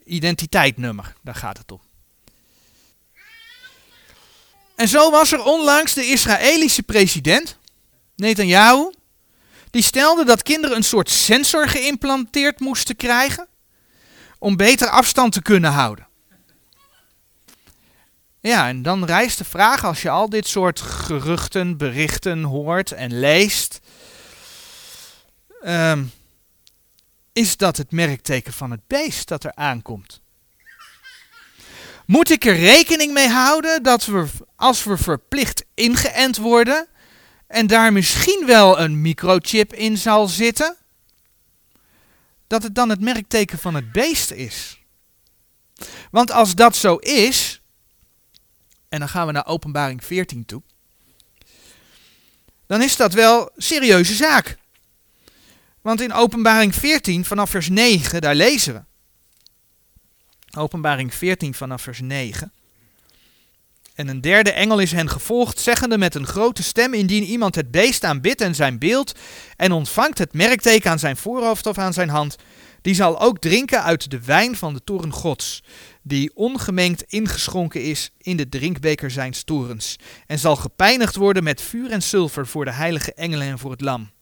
[0.05, 1.81] identiteitnummer, daar gaat het om.
[4.77, 7.59] En zo was er onlangs de Israëlische president,
[8.17, 8.93] Netanyahu,
[9.71, 13.49] die stelde dat kinderen een soort sensor geïmplanteerd moesten krijgen
[14.39, 16.07] om beter afstand te kunnen houden.
[18.41, 23.19] Ja, en dan rijst de vraag als je al dit soort geruchten, berichten hoort en
[23.19, 23.81] leest.
[25.67, 26.13] Um,
[27.33, 30.21] is dat het merkteken van het beest dat er aankomt.
[32.07, 36.87] Moet ik er rekening mee houden dat we, als we verplicht ingeënt worden,
[37.47, 40.77] en daar misschien wel een microchip in zal zitten,
[42.47, 44.79] dat het dan het merkteken van het beest is?
[46.11, 47.61] Want als dat zo is,
[48.89, 50.63] en dan gaan we naar Openbaring 14 toe,
[52.67, 54.57] dan is dat wel serieuze zaak.
[55.81, 58.94] Want in Openbaring 14 vanaf vers 9, daar lezen we.
[60.57, 62.53] Openbaring 14 vanaf vers 9.
[63.95, 67.71] En een derde engel is hen gevolgd, zeggende met een grote stem: Indien iemand het
[67.71, 69.19] beest aanbidt en zijn beeld,
[69.57, 72.37] en ontvangt het merkteken aan zijn voorhoofd of aan zijn hand,
[72.83, 75.63] die zal ook drinken uit de wijn van de toren Gods,
[76.03, 79.97] die ongemengd ingeschonken is in de drinkbeker zijn torens,
[80.27, 83.81] en zal gepijnigd worden met vuur en zilver voor de heilige engelen en voor het
[83.81, 84.14] lam.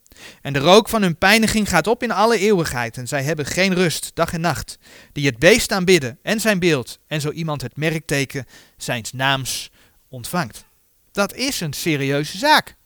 [0.42, 2.96] En de rook van hun pijniging gaat op in alle eeuwigheid.
[2.96, 4.78] En zij hebben geen rust, dag en nacht.
[5.12, 6.98] Die het beest aanbidden en zijn beeld.
[7.06, 8.46] En zo iemand het merkteken
[8.76, 9.70] zijns naams
[10.08, 10.64] ontvangt.
[11.12, 12.76] Dat is een serieuze zaak.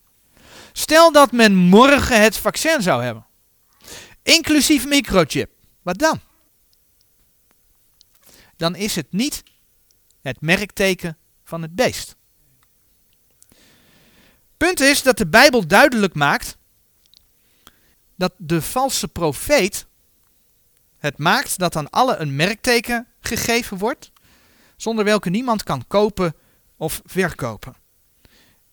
[0.72, 3.26] Stel dat men morgen het vaccin zou hebben.
[4.22, 5.50] Inclusief microchip.
[5.82, 6.20] Wat dan?
[8.56, 9.42] Dan is het niet
[10.22, 12.16] het merkteken van het beest.
[14.56, 16.56] Punt is dat de Bijbel duidelijk maakt
[18.16, 19.86] dat de valse profeet
[20.98, 24.10] het maakt dat aan alle een merkteken gegeven wordt,
[24.76, 26.34] zonder welke niemand kan kopen
[26.76, 27.74] of verkopen.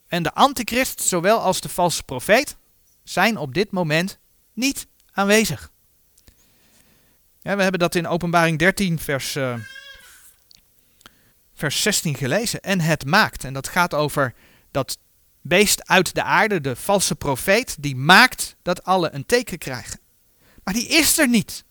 [0.08, 2.58] En de antichrist, zowel als de valse profeet,
[3.04, 4.20] zijn op dit moment
[4.54, 5.72] niet aanwezig.
[7.40, 9.56] Ja, we hebben dat in Openbaring 13, vers, uh,
[11.54, 12.62] vers 16 gelezen.
[12.62, 13.44] En het maakt.
[13.44, 14.34] En dat gaat over
[14.72, 14.98] dat
[15.44, 20.00] beest uit de aarde, de valse profeet, die maakt dat alle een teken krijgen.
[20.64, 21.64] Maar die is er niet.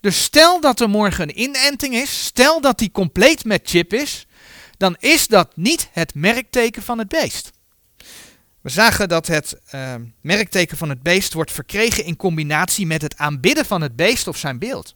[0.00, 4.26] Dus stel dat er morgen een inenting is, stel dat die compleet met chip is,
[4.76, 7.50] dan is dat niet het merkteken van het beest.
[8.60, 13.16] We zagen dat het uh, merkteken van het beest wordt verkregen in combinatie met het
[13.16, 14.94] aanbidden van het beest of zijn beeld.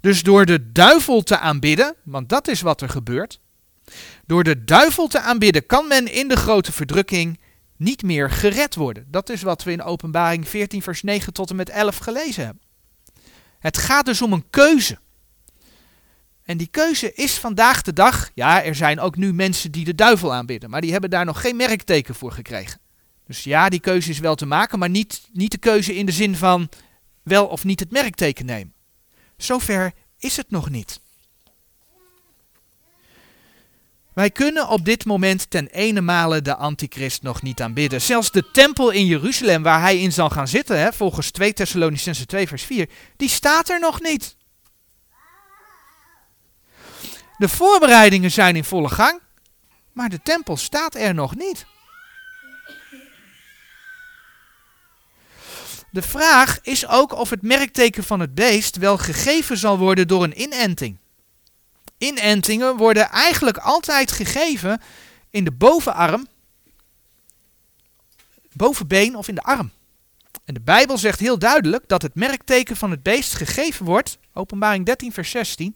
[0.00, 3.40] Dus door de duivel te aanbidden, want dat is wat er gebeurt,
[4.26, 7.40] door de duivel te aanbidden kan men in de grote verdrukking
[7.76, 9.06] niet meer gered worden.
[9.10, 12.62] Dat is wat we in Openbaring 14, vers 9 tot en met 11 gelezen hebben.
[13.58, 14.98] Het gaat dus om een keuze.
[16.44, 19.94] En die keuze is vandaag de dag, ja, er zijn ook nu mensen die de
[19.94, 22.80] duivel aanbidden, maar die hebben daar nog geen merkteken voor gekregen.
[23.26, 26.12] Dus ja, die keuze is wel te maken, maar niet, niet de keuze in de
[26.12, 26.68] zin van
[27.22, 28.74] wel of niet het merkteken nemen.
[29.36, 31.00] Zover is het nog niet.
[34.14, 38.02] Wij kunnen op dit moment ten ene male de antichrist nog niet aanbidden.
[38.02, 42.26] Zelfs de tempel in Jeruzalem waar hij in zal gaan zitten, hè, volgens 2 Thessalonicense
[42.26, 44.36] 2 vers 4, die staat er nog niet.
[47.36, 49.20] De voorbereidingen zijn in volle gang,
[49.92, 51.66] maar de tempel staat er nog niet.
[55.90, 60.24] De vraag is ook of het merkteken van het beest wel gegeven zal worden door
[60.24, 60.98] een inenting.
[62.00, 64.80] Inentingen worden eigenlijk altijd gegeven
[65.30, 66.28] in de bovenarm,
[68.52, 69.70] bovenbeen of in de arm.
[70.44, 74.86] En de Bijbel zegt heel duidelijk dat het merkteken van het beest gegeven wordt, openbaring
[74.86, 75.74] 13 vers 16,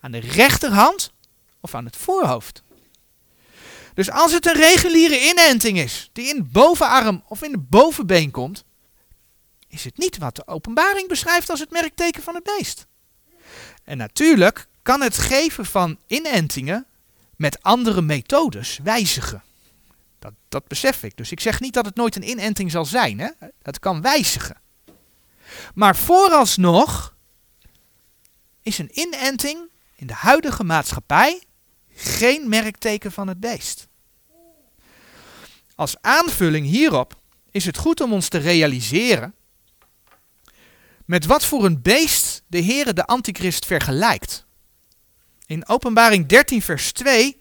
[0.00, 1.12] aan de rechterhand
[1.60, 2.62] of aan het voorhoofd.
[3.94, 8.30] Dus als het een reguliere inenting is, die in de bovenarm of in de bovenbeen
[8.30, 8.64] komt,
[9.68, 12.86] is het niet wat de openbaring beschrijft als het merkteken van het beest.
[13.84, 16.86] En natuurlijk kan het geven van inentingen
[17.36, 19.42] met andere methodes wijzigen.
[20.18, 21.16] Dat, dat besef ik.
[21.16, 23.18] Dus ik zeg niet dat het nooit een inenting zal zijn.
[23.18, 23.28] Hè?
[23.62, 24.56] Het kan wijzigen.
[25.74, 27.14] Maar vooralsnog
[28.62, 31.42] is een inenting in de huidige maatschappij
[31.94, 33.88] geen merkteken van het beest.
[35.74, 37.20] Als aanvulling hierop
[37.50, 39.34] is het goed om ons te realiseren
[41.04, 44.46] met wat voor een beest de Heere de Antichrist vergelijkt.
[45.48, 47.40] In Openbaring 13, vers 2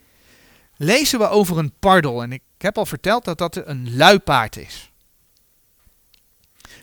[0.75, 2.23] lezen we over een pardel.
[2.23, 4.91] En ik heb al verteld dat dat een luipaard is.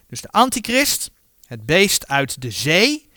[0.06, 1.10] Dus de Antichrist,
[1.46, 3.08] het beest uit de zee,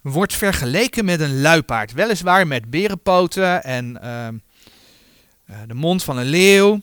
[0.00, 1.92] wordt vergeleken met een luipaard.
[1.92, 4.28] Weliswaar met berenpoten en uh,
[5.66, 6.80] de mond van een leeuw.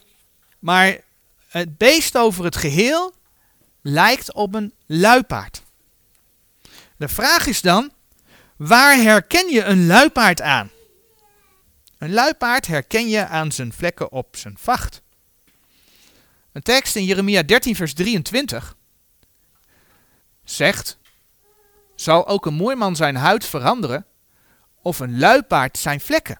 [0.59, 0.97] Maar
[1.47, 3.13] het beest over het geheel
[3.81, 5.63] lijkt op een luipaard.
[6.97, 7.91] De vraag is dan,
[8.67, 10.71] waar herken je een luipaard aan?
[11.97, 15.01] Een luipaard herken je aan zijn vlekken op zijn vacht.
[16.51, 18.75] Een tekst in Jeremia 13, vers 23
[20.43, 20.97] zegt:
[21.95, 24.05] Zal ook een mooi man zijn huid veranderen,
[24.81, 26.39] of een luipaard zijn vlekken?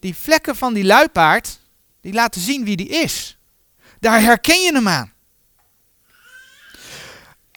[0.00, 1.60] Die vlekken van die luipaard,
[2.00, 3.38] die laten zien wie die is.
[4.00, 5.12] Daar herken je hem aan.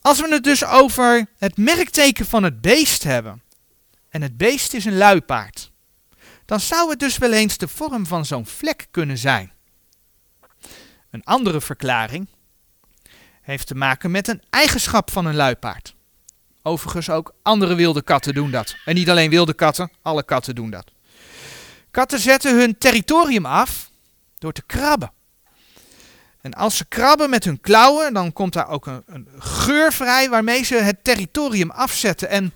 [0.10, 3.42] Als we het dus over het merkteken van het beest hebben,
[4.10, 5.72] en het beest is een luipaard,
[6.46, 9.52] dan zou het dus wel eens de vorm van zo'n vlek kunnen zijn.
[11.10, 12.28] Een andere verklaring
[13.42, 15.96] heeft te maken met een eigenschap van een luipaard.
[16.62, 18.76] Overigens ook andere wilde katten doen dat.
[18.86, 20.92] En niet alleen wilde katten, alle katten doen dat.
[21.92, 23.92] Katten zetten hun territorium af
[24.38, 25.12] door te krabben.
[26.50, 30.30] En als ze krabben met hun klauwen, dan komt daar ook een, een, geur vrij
[30.30, 32.30] waarmee ze het territorium afzetten.
[32.30, 32.54] En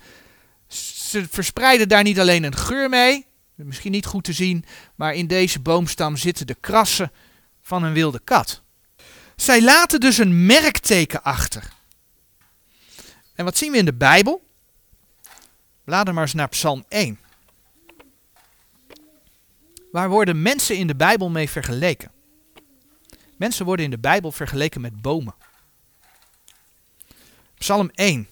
[0.68, 4.64] ze verspreiden daar niet alleen een geur mee, misschien niet goed te zien,
[4.94, 7.12] maar in deze boomstam zitten de krassen
[7.62, 8.62] van een wilde kat.
[9.36, 11.72] Zij laten dus een merkteken achter.
[13.34, 14.48] En wat zien we in de Bijbel?
[15.84, 17.18] Blader maar eens naar Psalm 1.
[19.92, 22.13] Waar worden mensen in de Bijbel mee vergeleken?
[23.44, 25.34] Mensen worden in de Bijbel vergeleken met bomen.
[27.58, 28.28] Psalm 1.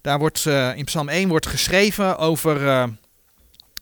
[0.00, 2.62] Daar wordt, uh, in Psalm 1 wordt geschreven over.
[2.62, 2.88] Uh,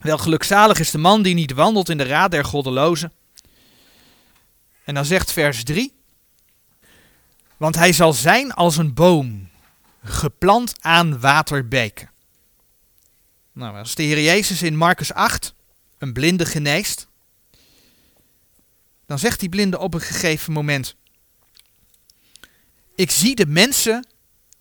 [0.00, 3.12] wel gelukzalig is de man die niet wandelt in de raad der goddelozen.
[4.84, 5.94] En dan zegt vers 3.
[7.56, 9.48] Want hij zal zijn als een boom,
[10.04, 12.10] geplant aan waterbeken.
[13.52, 15.54] Nou, als de Heer Jezus in Marcus 8
[15.98, 17.09] een blinde geneest,
[19.10, 20.96] dan zegt die blinde op een gegeven moment:
[22.94, 24.06] Ik zie de mensen,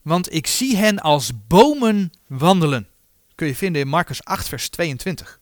[0.01, 2.87] want ik zie hen als bomen wandelen.
[3.35, 5.39] kun je vinden in Marcus 8, vers 22.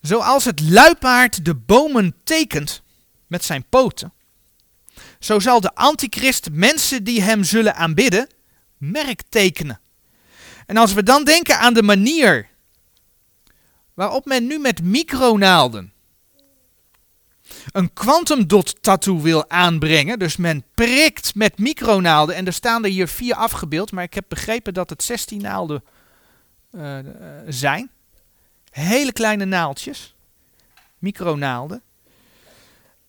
[0.00, 2.82] Zoals het luipaard de bomen tekent
[3.26, 4.12] met zijn poten,
[5.20, 8.28] zo zal de antichrist mensen die hem zullen aanbidden
[8.76, 9.80] merk tekenen.
[10.66, 12.48] En als we dan denken aan de manier
[13.94, 15.92] waarop men nu met micronaalden
[17.72, 20.18] een quantum dot tattoo wil aanbrengen.
[20.18, 22.34] Dus men prikt met micronaalden.
[22.34, 23.92] En er staan er hier vier afgebeeld.
[23.92, 25.84] Maar ik heb begrepen dat het 16 naalden
[26.70, 26.98] uh,
[27.48, 27.90] zijn.
[28.70, 30.14] Hele kleine naaldjes.
[30.98, 31.82] Micronaalden.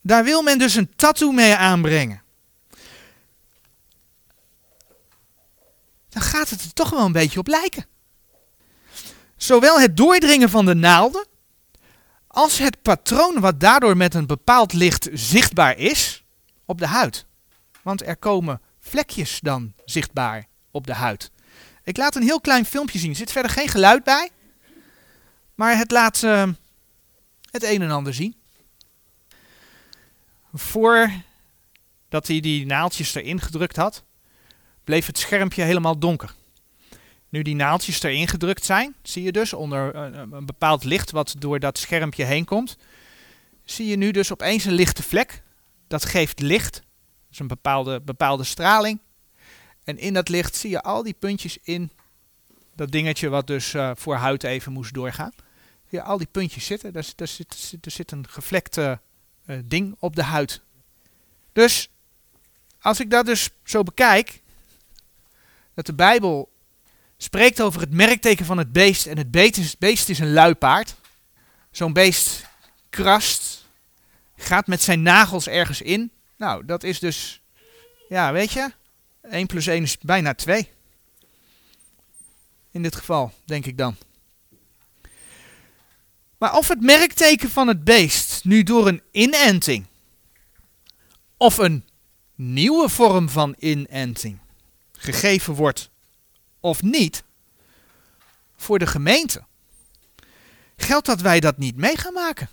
[0.01, 2.21] Daar wil men dus een tattoo mee aanbrengen.
[6.09, 7.85] Dan gaat het er toch wel een beetje op lijken.
[9.37, 11.25] Zowel het doordringen van de naalden
[12.31, 16.23] als het patroon wat daardoor met een bepaald licht zichtbaar is
[16.65, 17.25] op de huid.
[17.81, 21.31] Want er komen vlekjes dan zichtbaar op de huid.
[21.83, 23.09] Ik laat een heel klein filmpje zien.
[23.09, 24.29] Er zit verder geen geluid bij.
[25.55, 26.47] Maar het laat uh,
[27.51, 28.35] het een en ander zien.
[30.53, 34.03] Voordat hij die naaldjes erin gedrukt had,
[34.83, 36.33] bleef het schermpje helemaal donker.
[37.31, 41.35] Nu die naaldjes erin gedrukt zijn, zie je dus onder een, een, bepaald licht wat
[41.37, 42.77] door dat schermpje heen komt,
[43.63, 45.43] zie je nu dus opeens een lichte vlek.
[45.87, 46.81] Dat geeft licht,
[47.29, 48.99] dus een bepaalde, bepaalde straling.
[49.83, 51.91] En in dat licht zie je al die puntjes in
[52.75, 55.31] dat dingetje wat dus uh, voor huid even moest doorgaan.
[55.89, 58.99] Zie je al die puntjes zitten, daar, daar zit, er zit een gevlekte
[59.65, 60.61] ding op de huid.
[61.53, 61.89] Dus
[62.81, 64.41] als ik dat dus zo bekijk,
[65.73, 66.51] dat de Bijbel
[67.23, 69.05] spreekt over het merkteken van het beest.
[69.05, 70.95] En het beest is, beest is een luipaard.
[71.71, 72.45] Zo'n beest
[72.89, 73.65] krast,
[74.35, 76.11] gaat met zijn nagels ergens in.
[76.37, 77.41] Nou, dat is dus,
[78.09, 78.71] ja, weet je,
[79.21, 80.69] 1 plus 1 is bijna 2.
[82.71, 83.95] In dit geval, denk ik dan.
[86.37, 89.85] Maar of het merkteken van het beest nu door een inenting
[91.37, 91.85] of een
[92.35, 94.39] nieuwe vorm van inenting
[94.91, 95.90] gegeven wordt
[96.61, 97.23] of niet
[98.55, 99.43] voor de gemeente,
[100.77, 102.49] geldt dat wij dat niet mee gaan maken.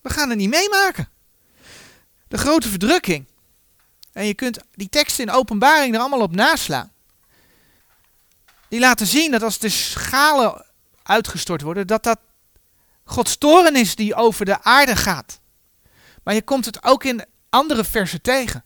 [0.00, 1.08] We gaan het niet meemaken.
[2.28, 3.26] De grote verdrukking.
[4.12, 6.92] En je kunt die teksten in openbaring er allemaal op naslaan.
[8.68, 10.66] Die laten zien dat als de schalen
[11.02, 12.18] uitgestort worden, dat dat
[13.04, 15.40] Gods toren is die over de aarde gaat.
[16.22, 18.64] Maar je komt het ook in andere versen tegen.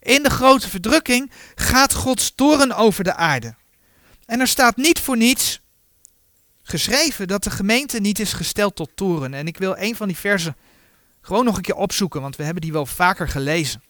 [0.00, 3.54] In de grote verdrukking gaat Gods toren over de aarde.
[4.26, 5.60] En er staat niet voor niets
[6.62, 9.34] geschreven dat de gemeente niet is gesteld tot toren.
[9.34, 10.56] En ik wil een van die versen
[11.20, 13.82] gewoon nog een keer opzoeken, want we hebben die wel vaker gelezen.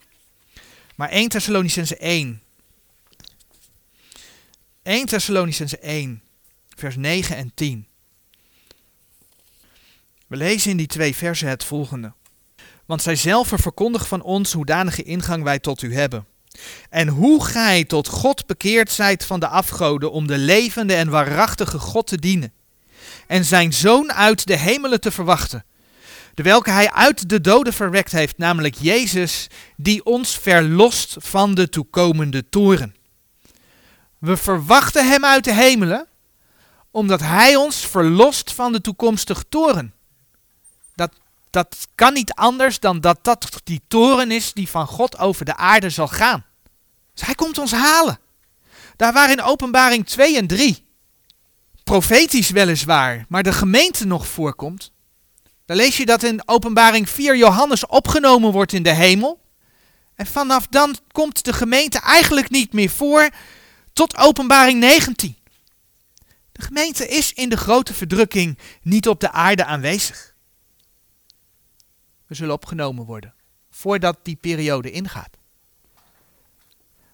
[0.96, 2.42] Maar 1 Thessalonicense 1.
[4.82, 6.22] 1 Thessalonicense 1,
[6.76, 7.86] vers 9 en 10.
[10.26, 12.12] We lezen in die twee versen het volgende
[12.90, 16.26] want zij zelf verkondigen van ons hoedanige ingang wij tot u hebben.
[16.88, 21.78] En hoe gij tot God bekeerd zijt van de afgoden om de levende en waarachtige
[21.78, 22.52] God te dienen.
[23.26, 25.64] En zijn zoon uit de hemelen te verwachten.
[26.34, 31.68] De welke hij uit de doden verwekt heeft, namelijk Jezus, die ons verlost van de
[31.68, 32.94] toekomende toren.
[34.18, 36.06] We verwachten hem uit de hemelen,
[36.90, 39.94] omdat hij ons verlost van de toekomstige toren.
[41.50, 45.56] Dat kan niet anders dan dat dat die toren is die van God over de
[45.56, 46.44] aarde zal gaan.
[47.14, 48.18] Dus hij komt ons halen.
[48.96, 50.86] Daar waar in openbaring 2 en 3,
[51.84, 54.92] profetisch weliswaar, maar de gemeente nog voorkomt.
[55.64, 59.40] Dan lees je dat in openbaring 4 Johannes opgenomen wordt in de hemel.
[60.14, 63.28] En vanaf dan komt de gemeente eigenlijk niet meer voor
[63.92, 65.36] tot openbaring 19.
[66.52, 70.29] De gemeente is in de grote verdrukking niet op de aarde aanwezig.
[72.30, 73.34] We zullen opgenomen worden
[73.70, 75.36] voordat die periode ingaat.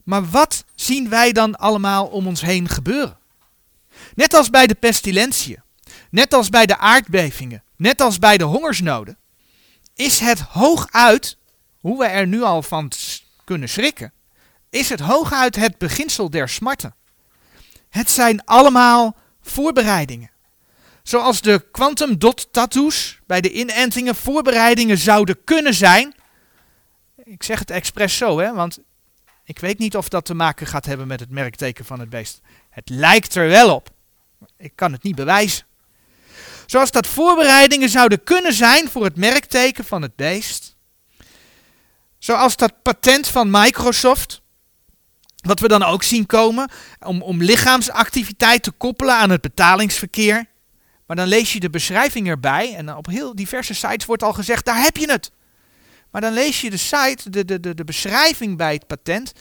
[0.03, 3.19] Maar wat zien wij dan allemaal om ons heen gebeuren?
[4.15, 5.63] Net als bij de pestilentiën,
[6.11, 9.19] net als bij de aardbevingen, net als bij de hongersnoden,
[9.95, 11.37] is het hooguit,
[11.81, 12.93] hoe we er nu al van
[13.45, 14.13] kunnen schrikken,
[14.71, 16.95] is het hooguit het beginsel der smarten.
[17.89, 20.31] Het zijn allemaal voorbereidingen.
[21.07, 26.15] Zoals de quantum dot tattoos bij de inentingen voorbereidingen zouden kunnen zijn.
[27.25, 28.79] Ik zeg het expres zo, hè, want
[29.45, 32.41] ik weet niet of dat te maken gaat hebben met het merkteken van het beest.
[32.71, 33.91] Het lijkt er wel op.
[34.57, 35.67] Ik kan het niet bewijzen.
[36.67, 40.77] Zoals dat voorbereidingen zouden kunnen zijn voor het merkteken van het beest.
[42.19, 44.41] Zoals dat patent van Microsoft.
[45.37, 46.71] Wat we dan ook zien komen.
[47.01, 50.55] Om, om lichaamsactiviteit te koppelen aan het betalingsverkeer.
[51.07, 52.75] Maar dan lees je de beschrijving erbij.
[52.75, 55.31] En op heel diverse sites wordt al gezegd: daar heb je het.
[56.11, 59.33] Maar dan lees je de site, de, de, de, de beschrijving bij het patent.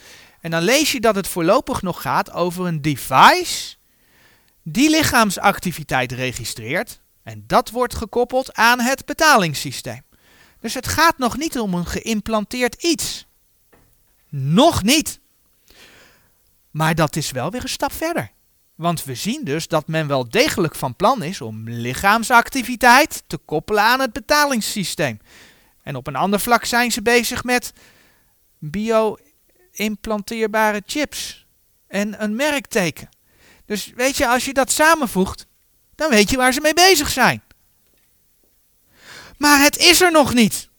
[0.41, 3.76] En dan lees je dat het voorlopig nog gaat over een device
[4.63, 6.99] die lichaamsactiviteit registreert.
[7.24, 10.01] En dat wordt gekoppeld aan het betalingssysteem.
[10.59, 13.26] Dus het gaat nog niet om een geïmplanteerd iets.
[14.30, 15.20] Nog niet.
[16.72, 18.32] Maar dat is wel weer een stap verder.
[18.76, 23.84] Want we zien dus dat men wel degelijk van plan is om lichaamsactiviteit te koppelen
[23.84, 25.19] aan het betalingssysteem.
[25.84, 27.73] En op een ander vlak zijn ze bezig met
[28.57, 31.45] bio-implanteerbare chips
[31.88, 33.09] en een merkteken.
[33.65, 35.45] Dus weet je, als je dat samenvoegt,
[35.95, 37.43] dan weet je waar ze mee bezig zijn.
[39.38, 40.69] Maar het is er nog niet.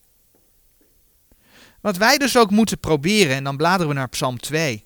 [1.80, 4.84] Wat wij dus ook moeten proberen, en dan bladeren we naar Psalm 2,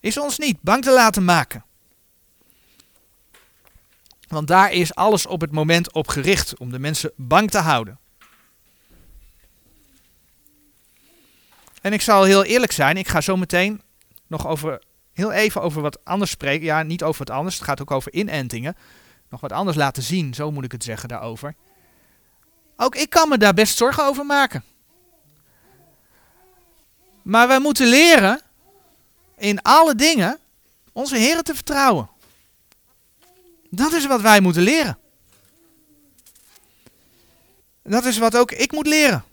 [0.00, 1.64] is ons niet bang te laten maken.
[4.30, 7.98] Want daar is alles op het moment op gericht om de mensen bang te houden.
[11.80, 13.82] En ik zal heel eerlijk zijn, ik ga zo meteen
[14.26, 16.66] nog over, heel even over wat anders spreken.
[16.66, 18.76] Ja, niet over wat anders, het gaat ook over inentingen.
[19.28, 21.54] Nog wat anders laten zien, zo moet ik het zeggen daarover.
[22.76, 24.64] Ook ik kan me daar best zorgen over maken.
[27.22, 28.40] Maar wij moeten leren
[29.36, 30.38] in alle dingen
[30.92, 32.09] onze Heren te vertrouwen.
[33.70, 34.98] Dat is wat wij moeten leren.
[37.82, 39.24] Dat is wat ook ik moet leren.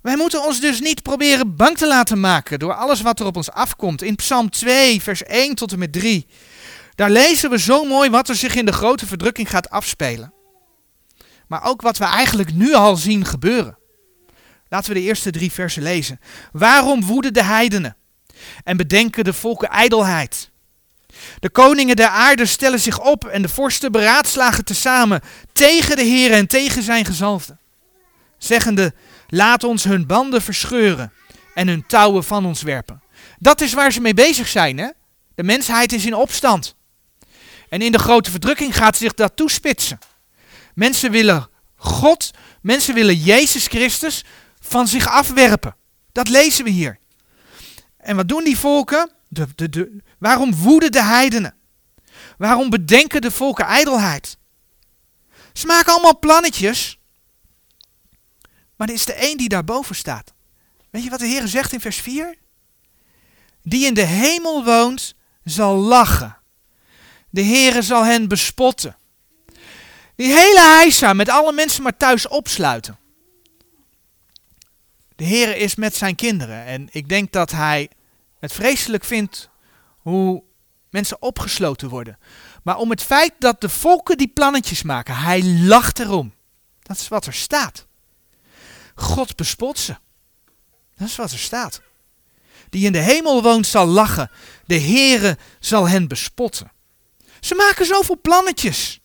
[0.00, 3.36] Wij moeten ons dus niet proberen bang te laten maken door alles wat er op
[3.36, 4.02] ons afkomt.
[4.02, 6.26] In Psalm 2, vers 1 tot en met 3.
[6.94, 10.32] Daar lezen we zo mooi wat er zich in de grote verdrukking gaat afspelen.
[11.46, 13.78] Maar ook wat we eigenlijk nu al zien gebeuren.
[14.68, 16.20] Laten we de eerste drie versen lezen.
[16.52, 17.96] Waarom woeden de heidenen
[18.64, 20.50] en bedenken de volken ijdelheid?
[21.38, 25.20] De koningen der aarde stellen zich op en de vorsten beraadslagen tezamen
[25.52, 27.56] tegen de Heer en tegen zijn gezalfde.
[28.38, 28.94] Zeggende,
[29.28, 31.12] laat ons hun banden verscheuren
[31.54, 33.02] en hun touwen van ons werpen.
[33.38, 34.78] Dat is waar ze mee bezig zijn.
[34.78, 34.88] Hè?
[35.34, 36.74] De mensheid is in opstand.
[37.68, 39.98] En in de grote verdrukking gaat zich dat toespitsen.
[40.74, 42.30] Mensen willen God,
[42.62, 44.24] mensen willen Jezus Christus
[44.60, 45.76] van zich afwerpen.
[46.12, 46.98] Dat lezen we hier.
[47.96, 49.10] En wat doen die volken?
[49.28, 51.54] De, de, de, waarom woeden de heidenen?
[52.38, 54.38] Waarom bedenken de volken ijdelheid?
[55.52, 56.98] Ze maken allemaal plannetjes.
[58.76, 60.34] Maar er is de één die daarboven staat.
[60.90, 62.36] Weet je wat de Heer zegt in vers 4?
[63.62, 65.14] Die in de hemel woont,
[65.44, 66.36] zal lachen.
[67.30, 68.96] De Heere zal hen bespotten.
[70.16, 72.98] Die hele heisa met alle mensen maar thuis opsluiten.
[75.16, 77.90] De Heere is met zijn kinderen en ik denk dat hij
[78.40, 79.50] het vreselijk vindt
[79.98, 80.42] hoe
[80.90, 82.18] mensen opgesloten worden.
[82.62, 86.34] Maar om het feit dat de volken die plannetjes maken, hij lacht erom.
[86.82, 87.86] Dat is wat er staat.
[88.94, 89.96] God bespot ze.
[90.96, 91.80] Dat is wat er staat.
[92.70, 94.30] Die in de hemel woont zal lachen.
[94.66, 96.72] De Heere zal hen bespotten.
[97.40, 99.00] Ze maken zoveel plannetjes.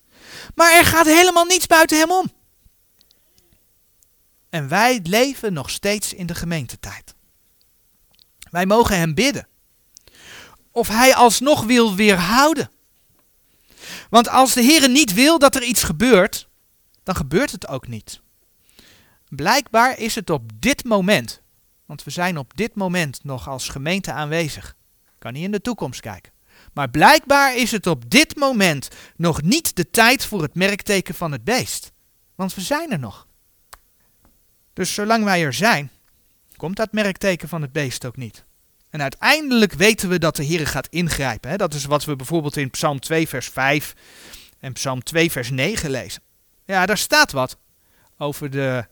[0.56, 2.32] Maar er gaat helemaal niets buiten hem om.
[4.50, 7.13] En wij leven nog steeds in de gemeentetijd.
[8.54, 9.48] Wij mogen hem bidden.
[10.72, 12.70] Of hij alsnog wil weerhouden.
[14.10, 16.50] Want als de Heer niet wil dat er iets gebeurt,
[17.04, 18.22] dan gebeurt het ook niet.
[19.30, 21.42] Blijkbaar is het op dit moment,
[21.86, 24.76] want we zijn op dit moment nog als gemeente aanwezig.
[25.20, 26.32] Kan niet in de toekomst kijken.
[26.74, 31.32] Maar blijkbaar is het op dit moment nog niet de tijd voor het merkteken van
[31.32, 31.92] het beest.
[32.36, 33.28] Want we zijn er nog.
[34.74, 35.92] Dus zolang wij er zijn,
[36.64, 38.44] komt dat merkteken van het beest ook niet.
[38.90, 41.58] En uiteindelijk weten we dat de Heer gaat ingrijpen.
[41.58, 43.94] Dat is wat we bijvoorbeeld in Psalm 2 vers 5
[44.60, 46.22] en Psalm 2 vers 9 lezen.
[46.66, 47.58] Ja, daar staat wat
[48.18, 48.86] over de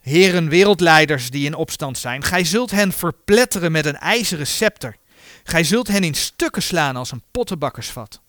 [0.00, 2.22] heren wereldleiders die in opstand zijn.
[2.22, 4.96] Gij zult hen verpletteren met een ijzeren scepter.
[5.44, 8.20] Gij zult hen in stukken slaan als een pottenbakkersvat.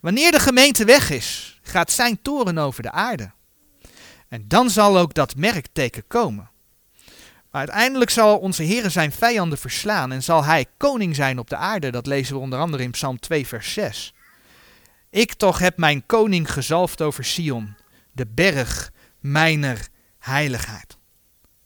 [0.00, 3.30] Wanneer de gemeente weg is, gaat zijn toren over de aarde.
[4.36, 6.50] En dan zal ook dat merkteken komen.
[7.50, 11.90] Uiteindelijk zal onze Heer zijn vijanden verslaan en zal hij koning zijn op de aarde.
[11.90, 14.14] Dat lezen we onder andere in Psalm 2, vers 6.
[15.10, 17.76] Ik toch heb mijn koning gezalfd over Sion,
[18.12, 20.96] de berg mijner heiligheid.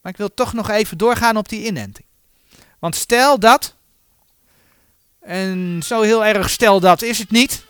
[0.02, 2.06] Maar ik wil toch nog even doorgaan op die inenting.
[2.78, 3.76] Want stel dat,
[5.20, 7.64] en zo heel erg stel dat is het niet,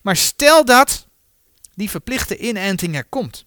[0.00, 1.06] maar stel dat
[1.74, 3.44] die verplichte inenting er komt.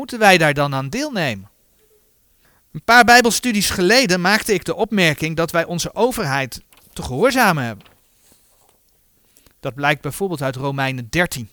[0.00, 1.50] Moeten wij daar dan aan deelnemen?
[2.72, 7.86] Een paar Bijbelstudies geleden maakte ik de opmerking dat wij onze overheid te gehoorzamen hebben.
[9.60, 11.50] Dat blijkt bijvoorbeeld uit Romeinen 13.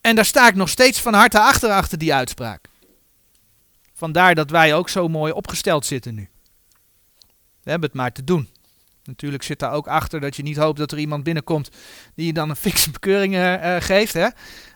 [0.00, 2.68] En daar sta ik nog steeds van harte achter, achter die uitspraak.
[3.94, 6.28] Vandaar dat wij ook zo mooi opgesteld zitten nu.
[7.62, 8.48] We hebben het maar te doen.
[9.04, 11.70] Natuurlijk zit daar ook achter dat je niet hoopt dat er iemand binnenkomt
[12.14, 14.12] die je dan een fikse bekeuring uh, geeft.
[14.12, 14.28] Hè?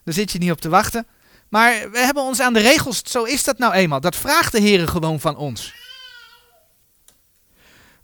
[0.04, 1.06] Daar zit je niet op te wachten.
[1.48, 4.00] Maar we hebben ons aan de regels, zo is dat nou eenmaal.
[4.00, 5.74] Dat vraagt de Heer gewoon van ons.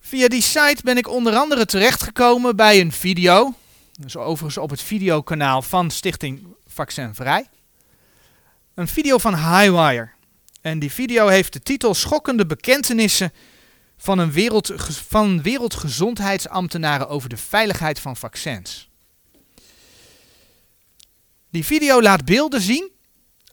[0.00, 3.54] Via die site ben ik onder andere terechtgekomen bij een video
[3.98, 7.46] dus overigens op het videokanaal van Stichting Vaccinvrij.
[8.74, 10.10] Een video van Highwire.
[10.60, 13.32] En die video heeft de titel Schokkende bekentenissen
[13.96, 14.72] van, een wereld,
[15.08, 18.90] van wereldgezondheidsambtenaren over de veiligheid van vaccins.
[21.50, 22.90] Die video laat beelden zien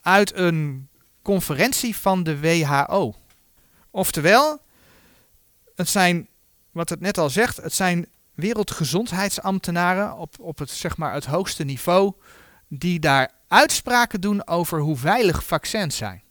[0.02, 0.89] uit een
[1.22, 3.16] conferentie van de WHO.
[3.91, 4.62] Oftewel,
[5.76, 6.28] het zijn,
[6.72, 11.64] wat het net al zegt, het zijn wereldgezondheidsambtenaren op, op het, zeg maar, het hoogste
[11.64, 12.14] niveau,
[12.68, 16.24] die daar uitspraken doen over hoe veilig vaccins zijn.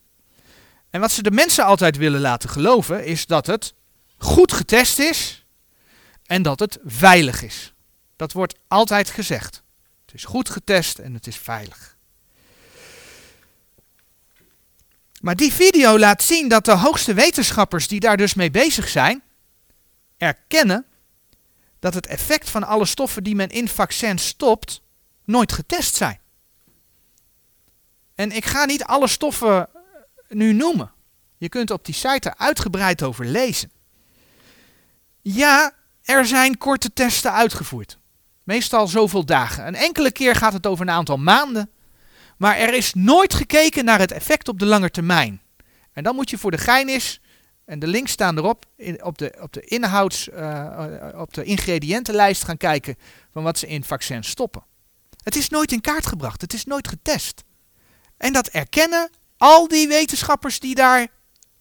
[0.91, 3.75] En wat ze de mensen altijd willen laten geloven, is dat het
[4.19, 5.47] goed getest is
[6.27, 7.75] en dat het veilig is.
[8.17, 9.63] Dat wordt altijd gezegd.
[10.05, 11.97] Het is goed getest en het is veilig.
[15.21, 19.23] Maar die video laat zien dat de hoogste wetenschappers die daar dus mee bezig zijn,
[20.17, 20.87] erkennen
[21.83, 24.83] dat het effect van alle stoffen die men in vaccins stopt,
[25.25, 26.21] nooit getest zijn.
[28.15, 29.69] En ik ga niet alle stoffen
[30.29, 30.93] nu noemen.
[31.37, 33.71] Je kunt op die site er uitgebreid over lezen.
[35.23, 35.73] Ja,
[36.03, 37.99] er zijn korte testen uitgevoerd.
[38.43, 39.67] Meestal zoveel dagen.
[39.67, 41.71] Een enkele keer gaat het over een aantal maanden.
[42.37, 45.41] Maar er is nooit gekeken naar het effect op de lange termijn.
[45.93, 47.21] En dan moet je voor de geinis
[47.65, 52.45] en de links staan erop in, op, de, op de inhouds, uh, op de ingrediëntenlijst
[52.45, 52.97] gaan kijken
[53.33, 54.65] van wat ze in vaccins stoppen.
[55.23, 57.43] Het is nooit in kaart gebracht, het is nooit getest.
[58.17, 61.07] En dat erkennen al die wetenschappers die daar,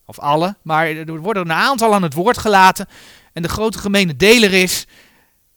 [0.06, 2.88] of alle, maar er worden een aantal aan het woord gelaten.
[3.34, 4.88] En de grote gemene deler is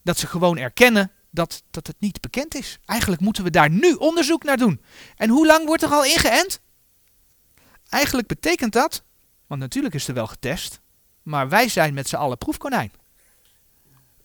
[0.03, 2.78] dat ze gewoon erkennen dat, dat het niet bekend is.
[2.84, 4.80] Eigenlijk moeten we daar nu onderzoek naar doen.
[5.16, 6.61] En hoe lang wordt er al ingeënt?
[7.88, 9.03] Eigenlijk betekent dat
[9.55, 10.80] want natuurlijk is er wel getest,
[11.22, 12.92] maar wij zijn met z'n allen proefkonijn.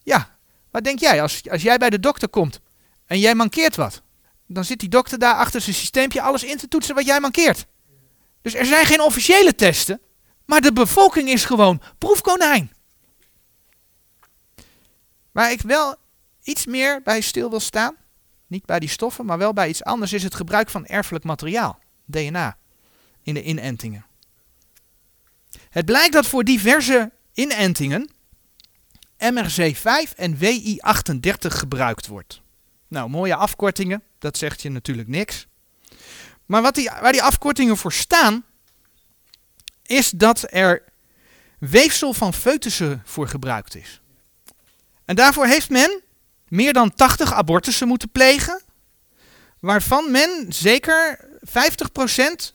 [0.02, 0.38] Ja,
[0.70, 2.60] wat denk jij als, als jij bij de dokter komt
[3.06, 4.02] en jij mankeert wat?
[4.46, 7.66] Dan zit die dokter daar achter zijn systeempje alles in te toetsen wat jij mankeert.
[8.42, 10.00] Dus er zijn geen officiële testen,
[10.44, 12.72] maar de bevolking is gewoon proefkonijn.
[15.32, 15.96] Waar ik wel
[16.42, 17.96] iets meer bij stil wil staan,
[18.46, 21.78] Niet bij die stoffen, maar wel bij iets anders is het gebruik van erfelijk materiaal,
[22.04, 22.56] DNA,
[23.22, 24.09] in de inentingen.
[25.70, 28.10] Het blijkt dat voor diverse inentingen
[29.18, 32.40] MRC5 en WI38 gebruikt wordt.
[32.88, 35.46] Nou, mooie afkortingen, dat zegt je natuurlijk niks.
[36.46, 38.44] Maar wat die, waar die afkortingen voor staan,
[39.82, 40.82] is dat er
[41.58, 44.00] weefsel van foetussen voor gebruikt is.
[45.04, 46.02] En daarvoor heeft men
[46.48, 48.62] meer dan 80 abortussen moeten plegen,
[49.60, 52.54] waarvan men zeker 50%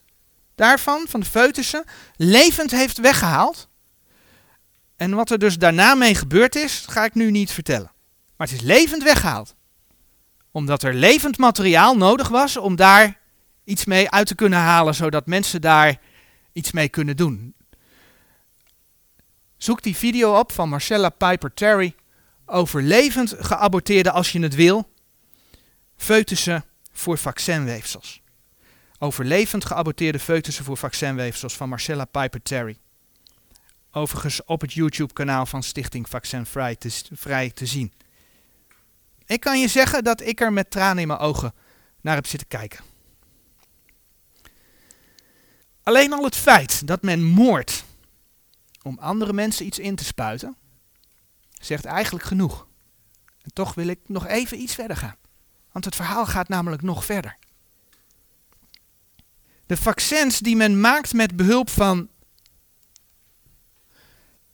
[0.56, 1.84] daarvan, van de foetussen,
[2.16, 3.70] levend heeft weggehaald.
[4.96, 7.92] En wat er dus daarna mee gebeurd is, ga ik nu niet vertellen.
[8.38, 9.56] Maar het is levend weggehaald.
[10.52, 13.20] Omdat er levend materiaal nodig was om daar
[13.64, 16.00] iets mee uit te kunnen halen, zodat mensen daar
[16.54, 17.56] iets mee kunnen doen.
[19.58, 21.96] Zoek die video op van Marcella Piper Terry
[22.46, 24.92] over levend geaborteerde, als je het wil,
[25.98, 28.22] foetussen voor vaccinweefsels.
[29.06, 32.78] Over levend geaborteerde foetussen voor vaccinweefsels van Marcella Piper Terry.
[33.92, 37.94] Overigens op het YouTube-kanaal van Stichting Vaccin Vrij te, vrij te zien.
[39.26, 41.54] Ik kan je zeggen dat ik er met tranen in mijn ogen
[42.02, 42.80] naar heb zitten kijken.
[45.84, 47.84] Alleen al het feit dat men moordt
[48.82, 50.56] om andere mensen iets in te spuiten,
[51.62, 52.68] zegt eigenlijk genoeg.
[53.42, 55.18] En toch wil ik nog even iets verder gaan.
[55.72, 57.38] Want het verhaal gaat namelijk nog verder.
[59.66, 62.10] De vaccins die men maakt met behulp van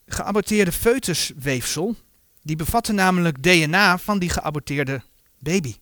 [0.05, 1.95] geaborteerde foetusweefsel,
[2.41, 5.01] die bevatten namelijk DNA van die geaborteerde
[5.39, 5.75] baby.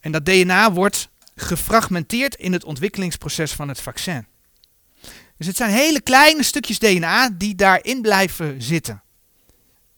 [0.00, 4.26] En dat DNA wordt gefragmenteerd in het ontwikkelingsproces van het vaccin.
[5.36, 9.02] Dus het zijn hele kleine stukjes DNA die daarin blijven zitten.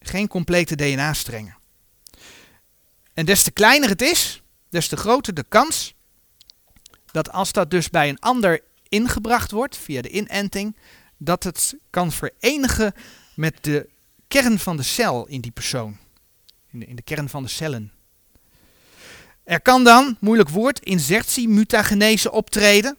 [0.00, 1.56] Geen complete DNA-strengen.
[3.14, 5.94] En des te kleiner het is, des te groter de kans
[7.12, 10.76] dat als dat dus bij een ander ingebracht wordt via de inenting,
[11.16, 12.92] dat het kan verenigen
[13.34, 13.88] met de
[14.28, 15.96] kern van de cel in die persoon.
[16.70, 17.92] In de, in de kern van de cellen.
[19.44, 22.96] Er kan dan, moeilijk woord, insertie-mutagenese optreden.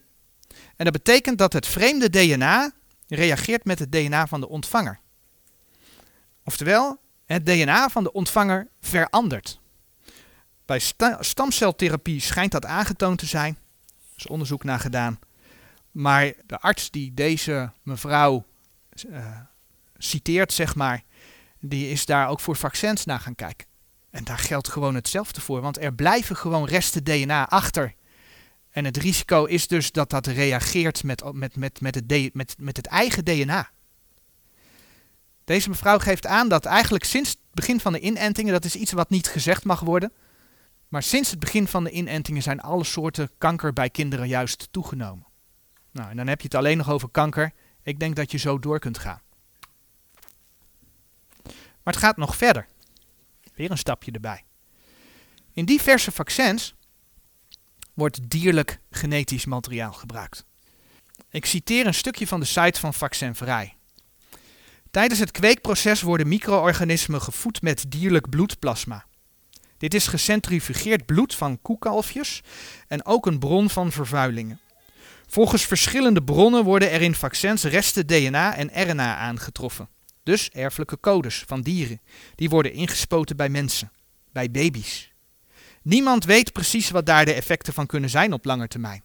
[0.75, 2.71] En dat betekent dat het vreemde DNA
[3.07, 4.99] reageert met het DNA van de ontvanger.
[6.43, 9.59] Oftewel, het DNA van de ontvanger verandert.
[10.65, 10.81] Bij
[11.19, 13.57] stamceltherapie schijnt dat aangetoond te zijn.
[14.17, 15.19] Is onderzoek naar gedaan.
[15.91, 18.45] Maar de arts die deze mevrouw
[19.09, 19.39] uh,
[19.97, 21.03] citeert, zeg maar,
[21.59, 23.67] die is daar ook voor vaccins naar gaan kijken.
[24.09, 27.95] En daar geldt gewoon hetzelfde voor, want er blijven gewoon resten DNA achter.
[28.69, 32.77] En het risico is dus dat dat reageert met, met, met, met, het, met, met
[32.77, 33.69] het eigen DNA.
[35.43, 38.91] Deze mevrouw geeft aan dat eigenlijk sinds het begin van de inentingen, dat is iets
[38.91, 40.11] wat niet gezegd mag worden,
[40.87, 45.25] maar sinds het begin van de inentingen zijn alle soorten kanker bij kinderen juist toegenomen.
[45.91, 47.53] Nou, en dan heb je het alleen nog over kanker.
[47.83, 49.21] Ik denk dat je zo door kunt gaan.
[51.43, 52.67] Maar het gaat nog verder.
[53.55, 54.43] Weer een stapje erbij.
[55.51, 56.75] In diverse vaccins
[57.93, 60.45] wordt dierlijk genetisch materiaal gebruikt.
[61.29, 63.77] Ik citeer een stukje van de site van Vaccinvrij.
[64.91, 69.06] Tijdens het kweekproces worden micro-organismen gevoed met dierlijk bloedplasma.
[69.77, 72.41] Dit is gecentrifugeerd bloed van koekalfjes
[72.87, 74.59] en ook een bron van vervuilingen.
[75.27, 79.89] Volgens verschillende bronnen worden er in vaccins resten DNA en RNA aangetroffen.
[80.23, 82.01] Dus erfelijke codes van dieren.
[82.35, 83.91] Die worden ingespoten bij mensen,
[84.31, 85.11] bij baby's.
[85.81, 89.03] Niemand weet precies wat daar de effecten van kunnen zijn op lange termijn.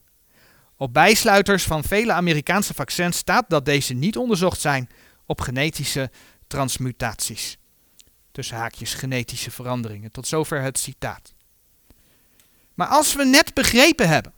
[0.77, 4.89] Op bijsluiters van vele Amerikaanse vaccins staat dat deze niet onderzocht zijn
[5.27, 6.11] op genetische
[6.47, 7.59] transmutaties.
[8.33, 10.11] Tussen haakjes genetische veranderingen.
[10.11, 11.33] Tot zover het citaat.
[12.75, 14.33] Maar als we net begrepen hebben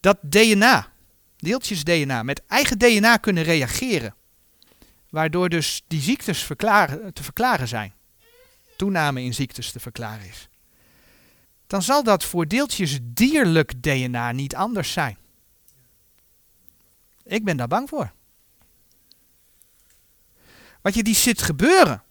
[0.00, 0.92] dat DNA,
[1.36, 4.14] deeltjes DNA, met eigen DNA kunnen reageren,
[5.10, 7.94] waardoor dus die ziektes verklaren, te verklaren zijn,
[8.76, 10.48] toename in ziektes te verklaren is,
[11.66, 15.18] dan zal dat voor deeltjes dierlijk DNA niet anders zijn.
[17.24, 18.12] Ik ben daar bang voor.
[20.82, 22.02] Wat je die ziet gebeuren,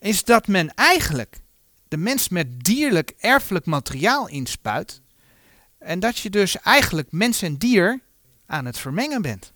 [0.00, 1.40] is dat men eigenlijk
[1.88, 5.00] de mens met dierlijk erfelijk materiaal inspuit.
[5.78, 8.00] En dat je dus eigenlijk mens en dier
[8.46, 9.52] aan het vermengen bent.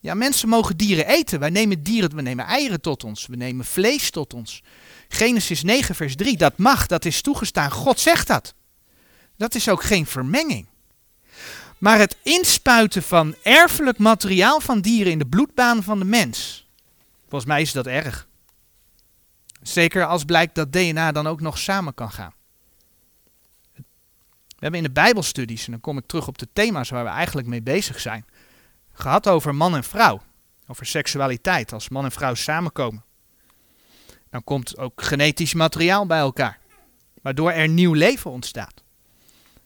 [0.00, 1.40] Ja, mensen mogen dieren eten.
[1.40, 3.26] Wij nemen dieren, we nemen eieren tot ons.
[3.26, 4.62] We nemen vlees tot ons.
[5.08, 7.70] Genesis 9, vers 3, dat mag, dat is toegestaan.
[7.70, 8.54] God zegt dat.
[9.36, 10.66] Dat is ook geen vermenging.
[11.78, 16.66] Maar het inspuiten van erfelijk materiaal van dieren in de bloedbaan van de mens,
[17.20, 18.28] volgens mij is dat erg.
[19.68, 22.32] Zeker als blijkt dat DNA dan ook nog samen kan gaan.
[24.48, 27.10] We hebben in de Bijbelstudies, en dan kom ik terug op de thema's waar we
[27.10, 28.26] eigenlijk mee bezig zijn,
[28.92, 30.22] gehad over man en vrouw.
[30.66, 33.04] Over seksualiteit, als man en vrouw samenkomen.
[34.30, 36.58] Dan komt ook genetisch materiaal bij elkaar,
[37.22, 38.82] waardoor er nieuw leven ontstaat.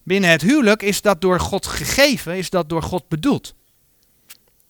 [0.02, 3.54] Binnen het huwelijk is dat door God gegeven, is dat door God bedoeld.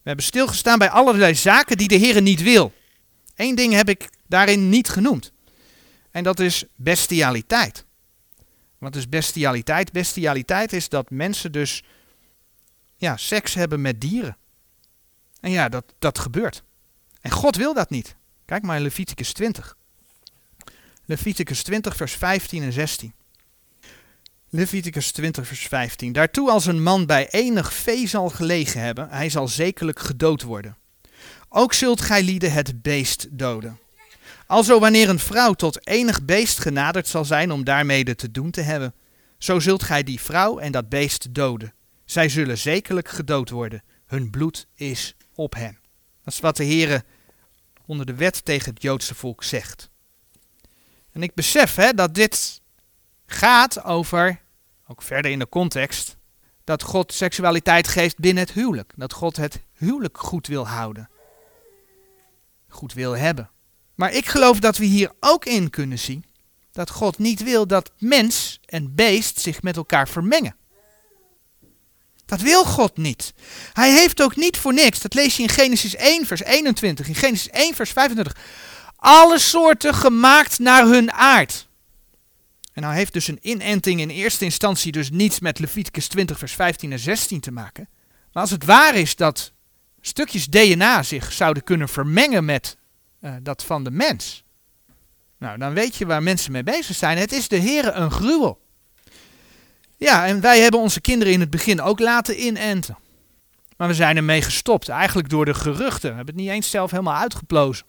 [0.03, 2.73] We hebben stilgestaan bij allerlei zaken die de Heer niet wil.
[3.37, 5.33] Eén ding heb ik daarin niet genoemd.
[6.11, 7.85] En dat is bestialiteit.
[8.79, 9.93] Wat is bestialiteit?
[9.93, 11.83] Bestialiteit is dat mensen dus
[12.97, 14.37] ja, seks hebben met dieren.
[15.41, 16.63] En ja, dat, dat gebeurt.
[17.21, 18.17] En God wil dat niet.
[18.45, 19.77] Kijk maar in Leviticus 20.
[21.05, 23.13] Leviticus 20, vers 15 en 16.
[24.49, 26.13] Leviticus 20, vers 15.
[26.13, 30.77] Daartoe als een man bij enig vee zal gelegen hebben, hij zal zekerlijk gedood worden.
[31.49, 33.79] Ook zult gij lieden het beest doden.
[34.51, 38.61] Alzo wanneer een vrouw tot enig beest genaderd zal zijn om daarmede te doen te
[38.61, 38.95] hebben,
[39.39, 41.75] zo zult gij die vrouw en dat beest doden.
[42.05, 43.83] Zij zullen zekerlijk gedood worden.
[44.07, 45.79] Hun bloed is op hen.
[46.25, 47.05] Dat is wat de Heere
[47.87, 49.91] onder de wet tegen het Joodse volk zegt.
[51.13, 52.61] En ik besef hè, dat dit
[53.27, 54.41] gaat over,
[54.87, 56.17] ook verder in de context,
[56.65, 58.93] dat God seksualiteit geeft binnen het huwelijk.
[58.97, 61.11] Dat God het huwelijk goed wil houden.
[62.69, 63.51] Goed wil hebben.
[64.01, 66.25] Maar ik geloof dat we hier ook in kunnen zien
[66.73, 70.57] dat God niet wil dat mens en beest zich met elkaar vermengen.
[72.27, 73.33] Dat wil God niet.
[73.73, 77.15] Hij heeft ook niet voor niks, dat lees je in Genesis 1, vers 21, in
[77.15, 78.37] Genesis 1, vers 25,
[78.97, 81.69] alle soorten gemaakt naar hun aard.
[82.73, 86.53] En nou heeft dus een inenting in eerste instantie dus niets met Leviticus 20, vers
[86.53, 87.89] 15 en 16 te maken.
[88.33, 89.53] Maar als het waar is dat
[90.01, 92.79] stukjes DNA zich zouden kunnen vermengen met
[93.21, 94.45] uh, dat van de mens.
[95.39, 97.19] Nou, dan weet je waar mensen mee bezig zijn.
[97.19, 98.61] Het is de Heere een gruwel.
[99.97, 102.99] Ja, en wij hebben onze kinderen in het begin ook laten inenten.
[103.77, 106.11] Maar we zijn ermee gestopt, eigenlijk door de geruchten.
[106.11, 107.87] We hebben het niet eens zelf helemaal uitgeplozen.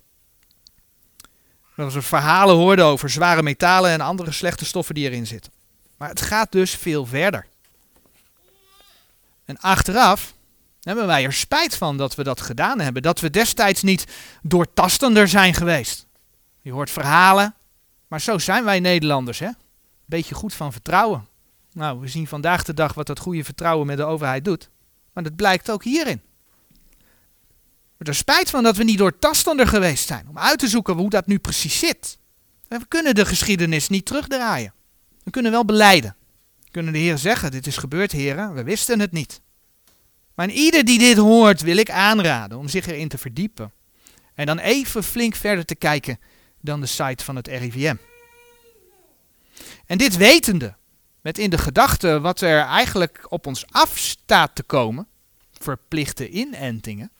[1.76, 5.52] Dat we verhalen hoorden over zware metalen en andere slechte stoffen die erin zitten.
[5.98, 7.48] Maar het gaat dus veel verder.
[9.46, 10.34] En achteraf
[10.82, 13.02] hebben wij er spijt van dat we dat gedaan hebben.
[13.02, 14.06] Dat we destijds niet
[14.42, 16.08] doortastender zijn geweest.
[16.62, 17.56] Je hoort verhalen,
[18.08, 19.50] maar zo zijn wij Nederlanders, hè?
[20.06, 21.28] Beetje goed van vertrouwen.
[21.74, 24.70] Nou, we zien vandaag de dag wat dat goede vertrouwen met de overheid doet.
[25.14, 26.22] Maar dat blijkt ook hierin.
[27.98, 30.28] We er spijt van dat we niet doortastender geweest zijn.
[30.30, 32.18] Om uit te zoeken hoe dat nu precies zit.
[32.68, 34.74] We kunnen de geschiedenis niet terugdraaien.
[35.24, 36.16] We kunnen wel beleiden.
[36.64, 39.42] We kunnen de Heer zeggen, dit is gebeurd heren, we wisten het niet.
[40.42, 43.72] Maar ieder die dit hoort wil ik aanraden om zich erin te verdiepen.
[44.34, 46.20] En dan even flink verder te kijken
[46.62, 47.96] dan de site van het RIVM.
[49.86, 50.76] En dit wetende,
[51.22, 55.08] met in de gedachte wat er eigenlijk op ons af staat te komen,
[55.60, 57.12] verplichte inentingen,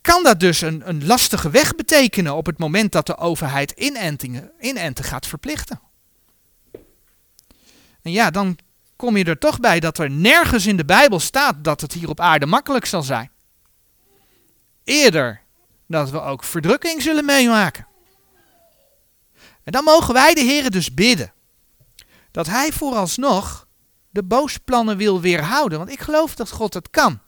[0.00, 4.52] kan dat dus een, een lastige weg betekenen op het moment dat de overheid inentingen,
[4.60, 5.80] inenten gaat verplichten.
[8.02, 8.58] En ja, dan
[9.00, 12.08] kom je er toch bij dat er nergens in de Bijbel staat dat het hier
[12.08, 13.30] op aarde makkelijk zal zijn.
[14.84, 15.40] Eerder
[15.86, 17.86] dat we ook verdrukking zullen meemaken.
[19.64, 21.32] En dan mogen wij de Heer dus bidden
[22.30, 23.66] dat Hij vooralsnog
[24.10, 25.78] de boosplannen wil weerhouden.
[25.78, 27.20] Want ik geloof dat God het kan.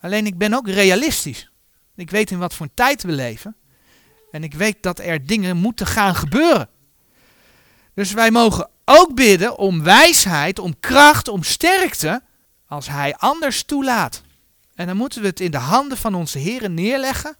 [0.00, 1.50] Alleen ik ben ook realistisch.
[1.96, 3.56] Ik weet in wat voor tijd we leven.
[4.30, 6.68] En ik weet dat er dingen moeten gaan gebeuren.
[7.94, 12.22] Dus wij mogen ook bidden om wijsheid, om kracht, om sterkte,
[12.66, 14.22] als Hij anders toelaat.
[14.74, 17.36] En dan moeten we het in de handen van onze Heer neerleggen.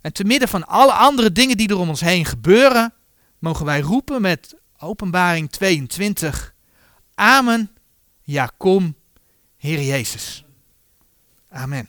[0.00, 2.94] En te midden van alle andere dingen die er om ons heen gebeuren,
[3.38, 6.54] mogen wij roepen met Openbaring 22.
[7.14, 7.70] Amen.
[8.22, 8.94] Ja, kom,
[9.56, 10.44] Heer Jezus.
[11.50, 11.88] Amen.